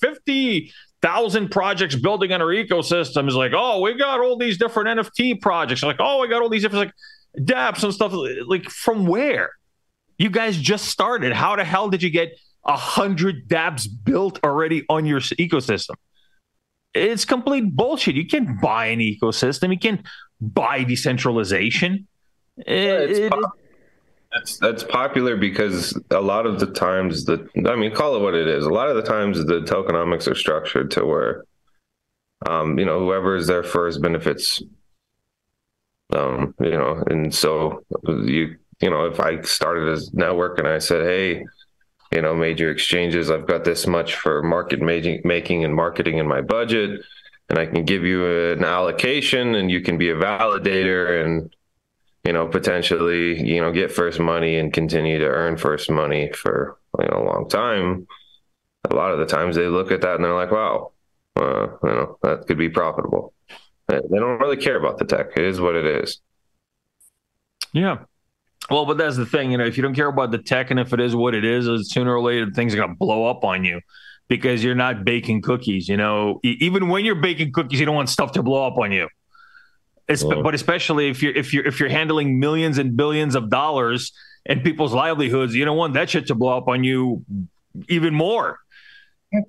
[1.01, 3.27] 50,000 projects building on our ecosystem.
[3.27, 5.83] Is like, oh, we got all these different NFT projects.
[5.83, 8.13] Like, oh, we got all these different like dApps and stuff.
[8.13, 9.51] Like, from where?
[10.17, 11.33] You guys just started.
[11.33, 12.31] How the hell did you get
[12.67, 15.95] a hundred dApps built already on your ecosystem.
[16.93, 18.15] It's complete bullshit.
[18.15, 19.71] You can't buy an ecosystem.
[19.71, 20.05] You can't
[20.41, 22.07] buy decentralization.
[22.57, 23.31] It,
[24.32, 28.34] that's that's popular because a lot of the times the I mean call it what
[28.34, 28.65] it is.
[28.65, 31.45] A lot of the times the tokenomics are structured to where
[32.45, 34.61] um, you know whoever is there first benefits
[36.13, 40.80] um, you know and so you you know if I started as network and I
[40.80, 41.43] said hey
[42.11, 46.41] you know major exchanges i've got this much for market making and marketing in my
[46.41, 47.01] budget
[47.49, 51.53] and i can give you an allocation and you can be a validator and
[52.28, 56.78] you know potentially you know get first money and continue to earn first money for
[56.99, 58.05] you know a long time
[58.91, 60.91] a lot of the times they look at that and they're like wow
[61.38, 63.34] uh, you know that could be profitable
[63.88, 66.19] they don't really care about the tech it is what it is
[67.71, 67.99] yeah
[68.69, 70.78] well, but that's the thing, you know, if you don't care about the tech and
[70.78, 73.45] if it is what it is, sooner or later things are going to blow up
[73.45, 73.80] on you
[74.28, 75.88] because you're not baking cookies.
[75.88, 78.91] You know, even when you're baking cookies, you don't want stuff to blow up on
[78.91, 79.07] you.
[80.07, 84.13] It's, but especially if you're if you're if you're handling millions and billions of dollars
[84.45, 87.25] and people's livelihoods, you don't want that shit to blow up on you
[87.89, 88.59] even more.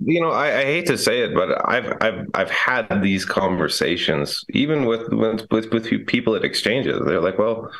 [0.00, 4.44] You know, I, I hate to say it, but I've I've I've had these conversations
[4.50, 7.00] even with with with, with people at exchanges.
[7.06, 7.70] They're like, well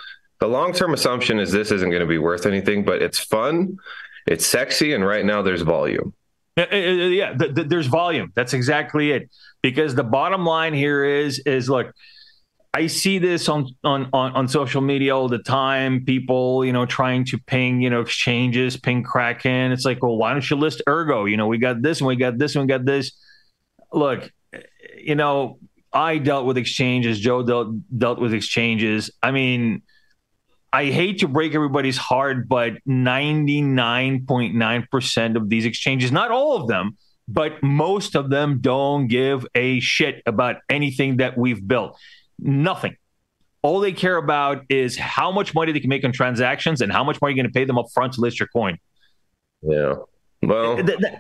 [0.41, 3.79] the long term assumption is this isn't going to be worth anything, but it's fun,
[4.27, 6.15] it's sexy, and right now there's volume.
[6.57, 8.33] Yeah, th- th- there's volume.
[8.35, 9.31] That's exactly it.
[9.63, 11.93] Because the bottom line here is is look,
[12.75, 16.05] I see this on, on on on social media all the time.
[16.05, 19.73] People, you know, trying to ping, you know, exchanges, ping Kraken.
[19.73, 21.25] It's like, well, why don't you list Ergo?
[21.25, 23.13] You know, we got this and we got this and we got this.
[23.93, 24.31] Look,
[24.97, 25.59] you know,
[25.93, 27.19] I dealt with exchanges.
[27.19, 29.11] Joe dealt dealt with exchanges.
[29.23, 29.83] I mean
[30.73, 36.99] I hate to break everybody's heart, but 99.9% of these exchanges, not all of them,
[37.27, 41.99] but most of them don't give a shit about anything that we've built.
[42.39, 42.97] Nothing.
[43.63, 47.03] All they care about is how much money they can make on transactions and how
[47.03, 48.79] much money you're going to pay them up front to list your coin.
[49.63, 49.95] Yeah.
[50.43, 50.79] Well,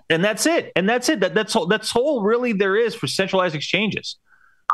[0.08, 0.70] and that's it.
[0.76, 1.20] And that's it.
[1.20, 1.66] That, that's all.
[1.66, 4.16] That's all really there is for centralized exchanges.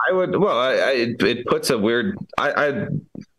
[0.08, 0.36] I would.
[0.36, 0.90] Well, I, I,
[1.20, 2.18] it puts a weird.
[2.36, 2.86] I, I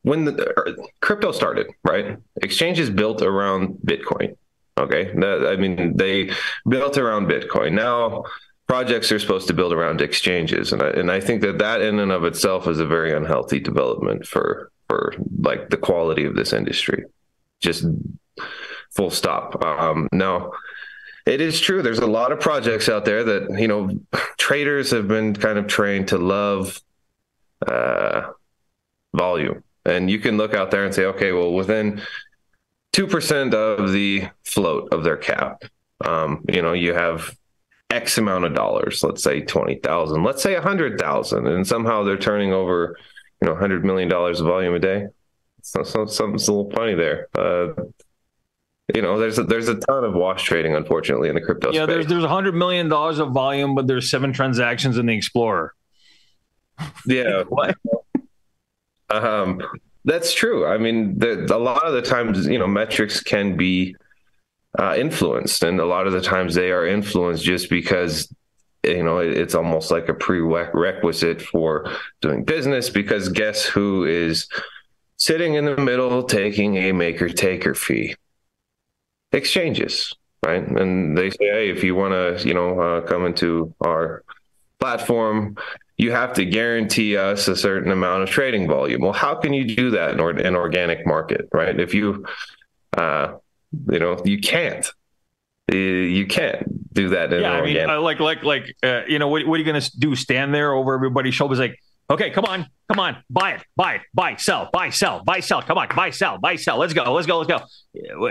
[0.02, 2.18] when the er, crypto started, right?
[2.42, 4.36] Exchanges built around Bitcoin.
[4.78, 6.32] Okay, that, I mean they
[6.68, 7.74] built around Bitcoin.
[7.74, 8.24] Now
[8.68, 12.00] projects are supposed to build around exchanges, and I, and I think that that in
[12.00, 16.54] and of itself is a very unhealthy development for for like the quality of this
[16.54, 17.06] industry.
[17.62, 17.86] Just
[18.92, 19.64] full stop.
[19.64, 20.52] Um, now
[21.26, 21.82] it is true.
[21.82, 23.90] There's a lot of projects out there that you know
[24.38, 26.82] traders have been kind of trained to love
[27.68, 28.32] uh,
[29.16, 32.02] volume and you can look out there and say, okay, well, within
[32.94, 35.64] 2% of the float of their cap,
[36.04, 37.36] um, you know, you have
[37.96, 42.98] X amount of dollars, let's say 20,000, let's say 100,000, and somehow they're turning over,
[43.42, 45.08] you know, $100 million of volume a day.
[45.62, 47.28] So, so something's a little funny there.
[47.34, 47.70] Uh,
[48.94, 51.86] you know, there's a, there's a ton of wash trading, unfortunately, in the crypto yeah,
[51.86, 51.96] space.
[51.96, 55.74] there's there's hundred million dollars of volume, but there's seven transactions in the Explorer.
[57.08, 57.76] Yeah, what?
[59.10, 59.62] Um,
[60.04, 60.68] that's true.
[60.68, 63.96] I mean, the, a lot of the times, you know, metrics can be
[64.80, 68.34] uh, influenced, and a lot of the times they are influenced just because
[68.84, 72.90] you know it's almost like a prerequisite for doing business.
[72.90, 74.48] Because guess who is
[75.18, 78.16] sitting in the middle taking a maker taker fee?
[79.32, 80.14] Exchanges,
[80.46, 80.66] right?
[80.66, 84.24] And they say, hey, if you want to, you know, uh, come into our
[84.80, 85.58] platform,
[85.98, 89.02] you have to guarantee us a certain amount of trading volume.
[89.02, 91.80] Well, how can you do that in an organic market, right?
[91.80, 92.26] If you,
[92.98, 93.36] uh,
[93.92, 94.86] you know, you can't.
[95.72, 97.32] You can't do that.
[97.32, 99.82] yeah, I mean, uh, like, like, like, uh, you know, what, what are you going
[99.82, 100.16] to do?
[100.16, 104.02] Stand there over everybody's shoulders, like, okay, come on, come on, buy it, buy it,
[104.14, 105.64] buy, sell, buy, sell, buy, sell.
[105.64, 106.78] Come on, buy, sell, buy, sell.
[106.78, 107.66] Let's go, let's go, let's go.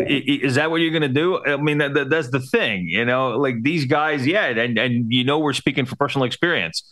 [0.06, 1.44] Is that what you're going to do?
[1.44, 3.30] I mean, that, that, that's the thing, you know.
[3.30, 6.84] Like these guys, yeah, and and you know, we're speaking for personal experience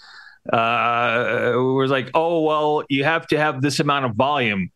[0.51, 4.71] uh, it was like, oh well, you have to have this amount of volume.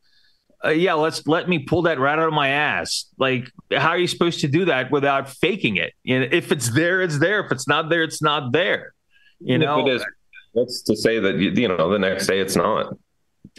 [0.65, 3.07] Uh, yeah, let's let me pull that right out of my ass.
[3.19, 5.93] Like, how are you supposed to do that without faking it?
[6.03, 7.45] You know, if it's there, it's there.
[7.45, 8.95] If it's not there, it's not there.
[9.41, 10.07] You know, if it is.
[10.53, 12.97] What's to say that you, you know the next day it's not?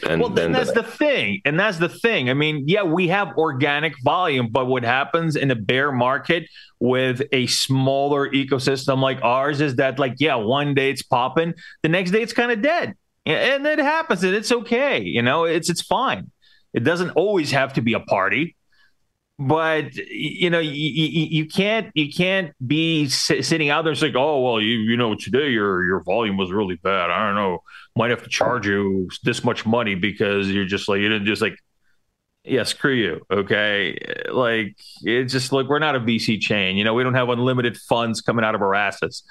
[0.08, 1.42] And well, then that's the, the thing.
[1.46, 2.30] And that's the thing.
[2.30, 6.48] I mean, yeah, we have organic volume, but what happens in a bear market
[6.80, 11.90] with a smaller ecosystem like ours is that, like, yeah, one day it's popping, the
[11.90, 12.96] next day it's kind of dead.
[13.26, 15.02] And it happens and it's okay.
[15.02, 16.32] You know, it's it's fine.
[16.74, 18.56] It doesn't always have to be a party
[19.40, 24.42] but you know you, you, you, can't you can't be sitting out there saying oh
[24.42, 27.12] well you you know today your your volume was really bad.
[27.12, 27.60] I don't know.
[27.96, 31.42] Might have to charge you this much money because you're just like you didn't just
[31.42, 31.58] like
[32.44, 33.98] yeah screw you okay?
[34.32, 36.76] Like it's just like we're not a vc chain.
[36.76, 39.22] You know we don't have unlimited funds coming out of our assets.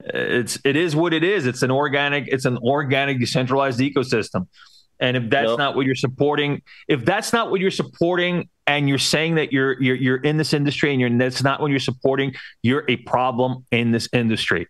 [0.00, 1.44] It's it is what it is.
[1.46, 4.46] It's an organic it's an organic decentralized ecosystem
[5.02, 8.98] and if that's not what you're supporting, if that's not what you're supporting, and you're
[8.98, 12.34] saying that you're you're you're in this industry and you're that's not what you're supporting,
[12.62, 14.68] you're a problem in this industry.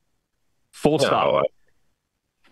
[0.73, 1.45] Full no, stop.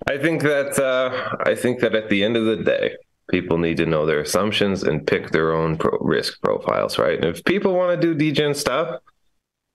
[0.06, 2.96] I think that uh, I think that at the end of the day,
[3.30, 7.16] people need to know their assumptions and pick their own pro- risk profiles, right?
[7.16, 9.00] And if people want to do degen stuff,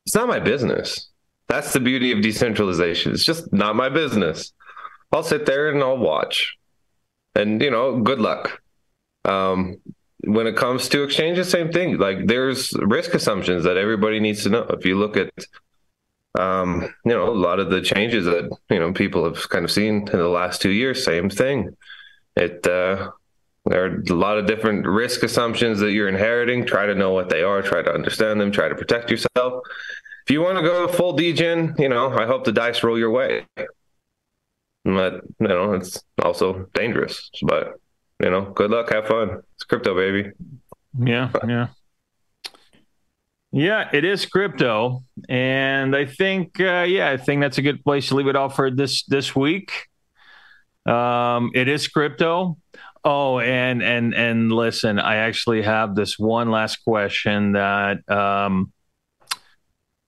[0.05, 1.09] it's not my business.
[1.47, 3.13] That's the beauty of decentralization.
[3.13, 4.53] It's just not my business.
[5.11, 6.55] I'll sit there and I'll watch
[7.36, 8.61] and you know, good luck.
[9.25, 9.77] Um,
[10.23, 11.97] when it comes to exchanges, same thing.
[11.97, 14.63] Like there's risk assumptions that everybody needs to know.
[14.69, 15.31] If you look at,
[16.39, 19.71] um, you know, a lot of the changes that you know people have kind of
[19.71, 21.75] seen in the last two years, same thing.
[22.36, 23.11] It uh,
[23.65, 26.65] there are a lot of different risk assumptions that you're inheriting.
[26.65, 27.61] Try to know what they are.
[27.61, 28.51] Try to understand them.
[28.51, 29.63] Try to protect yourself.
[30.25, 33.11] If you want to go full degen, you know, I hope the dice roll your
[33.11, 33.45] way
[34.86, 37.29] but you know it's also dangerous.
[37.43, 37.73] But
[38.19, 39.41] you know, good luck, have fun.
[39.55, 40.31] It's crypto, baby.
[40.97, 41.67] Yeah, yeah.
[43.51, 48.09] Yeah, it is crypto, and I think, uh, yeah, I think that's a good place
[48.09, 49.71] to leave it off for this this week.
[50.86, 52.57] Um, it is crypto.
[53.05, 58.73] Oh, and and and listen, I actually have this one last question that um,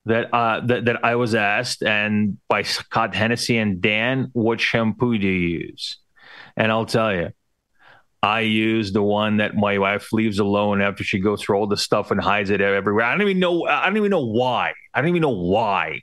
[0.07, 5.17] that uh, that that I was asked, and by Scott Hennessy and Dan, what shampoo
[5.17, 5.97] do you use?
[6.55, 7.31] And I'll tell you,
[8.23, 11.77] I use the one that my wife leaves alone after she goes through all the
[11.77, 13.05] stuff and hides it everywhere.
[13.05, 13.65] I don't even know.
[13.65, 14.73] I don't even know why.
[14.93, 16.01] I don't even know why.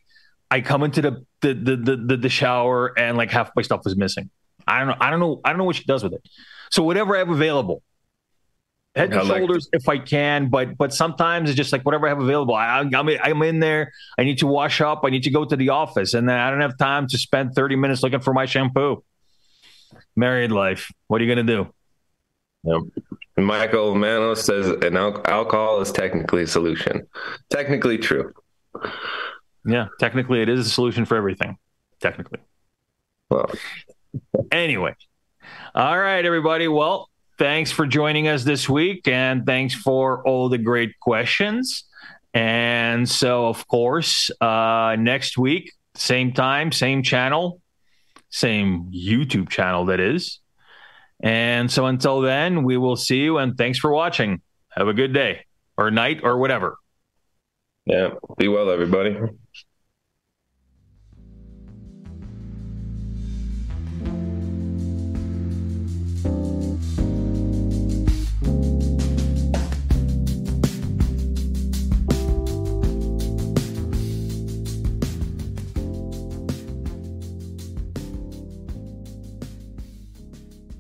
[0.51, 3.97] I come into the the the the, the shower and like half my stuff is
[3.97, 4.31] missing.
[4.67, 4.97] I don't know.
[5.01, 5.41] I don't know.
[5.45, 6.23] I don't know what she does with it.
[6.71, 7.83] So whatever I have available,
[8.95, 12.21] head and shoulders if I can, but but sometimes it's just like whatever I have
[12.21, 12.55] available.
[12.55, 13.93] I, I'm I'm in there.
[14.19, 15.03] I need to wash up.
[15.05, 17.55] I need to go to the office, and then I don't have time to spend
[17.55, 19.03] 30 minutes looking for my shampoo.
[20.17, 20.93] Married life.
[21.09, 21.73] What are you gonna do?
[22.65, 22.83] Yep.
[23.37, 27.07] Michael Mano says an al- alcohol is technically a solution.
[27.51, 28.33] Technically true.
[29.67, 31.59] Yeah, technically it is a solution for everything.
[32.01, 32.39] Technically.
[33.31, 33.51] Well.
[34.53, 34.95] anyway.
[35.75, 36.69] All right, everybody.
[36.69, 37.11] Well,
[37.45, 41.85] thanks for joining us this week and thanks for all the great questions.
[42.33, 47.61] And so, of course, uh, next week, same time, same channel,
[48.31, 50.41] same YouTube channel, that is.
[51.23, 54.41] And so, until then, we will see you and thanks for watching.
[54.71, 55.45] Have a good day
[55.77, 56.79] or night or whatever.
[57.85, 58.15] Yeah.
[58.39, 59.19] Be well, everybody.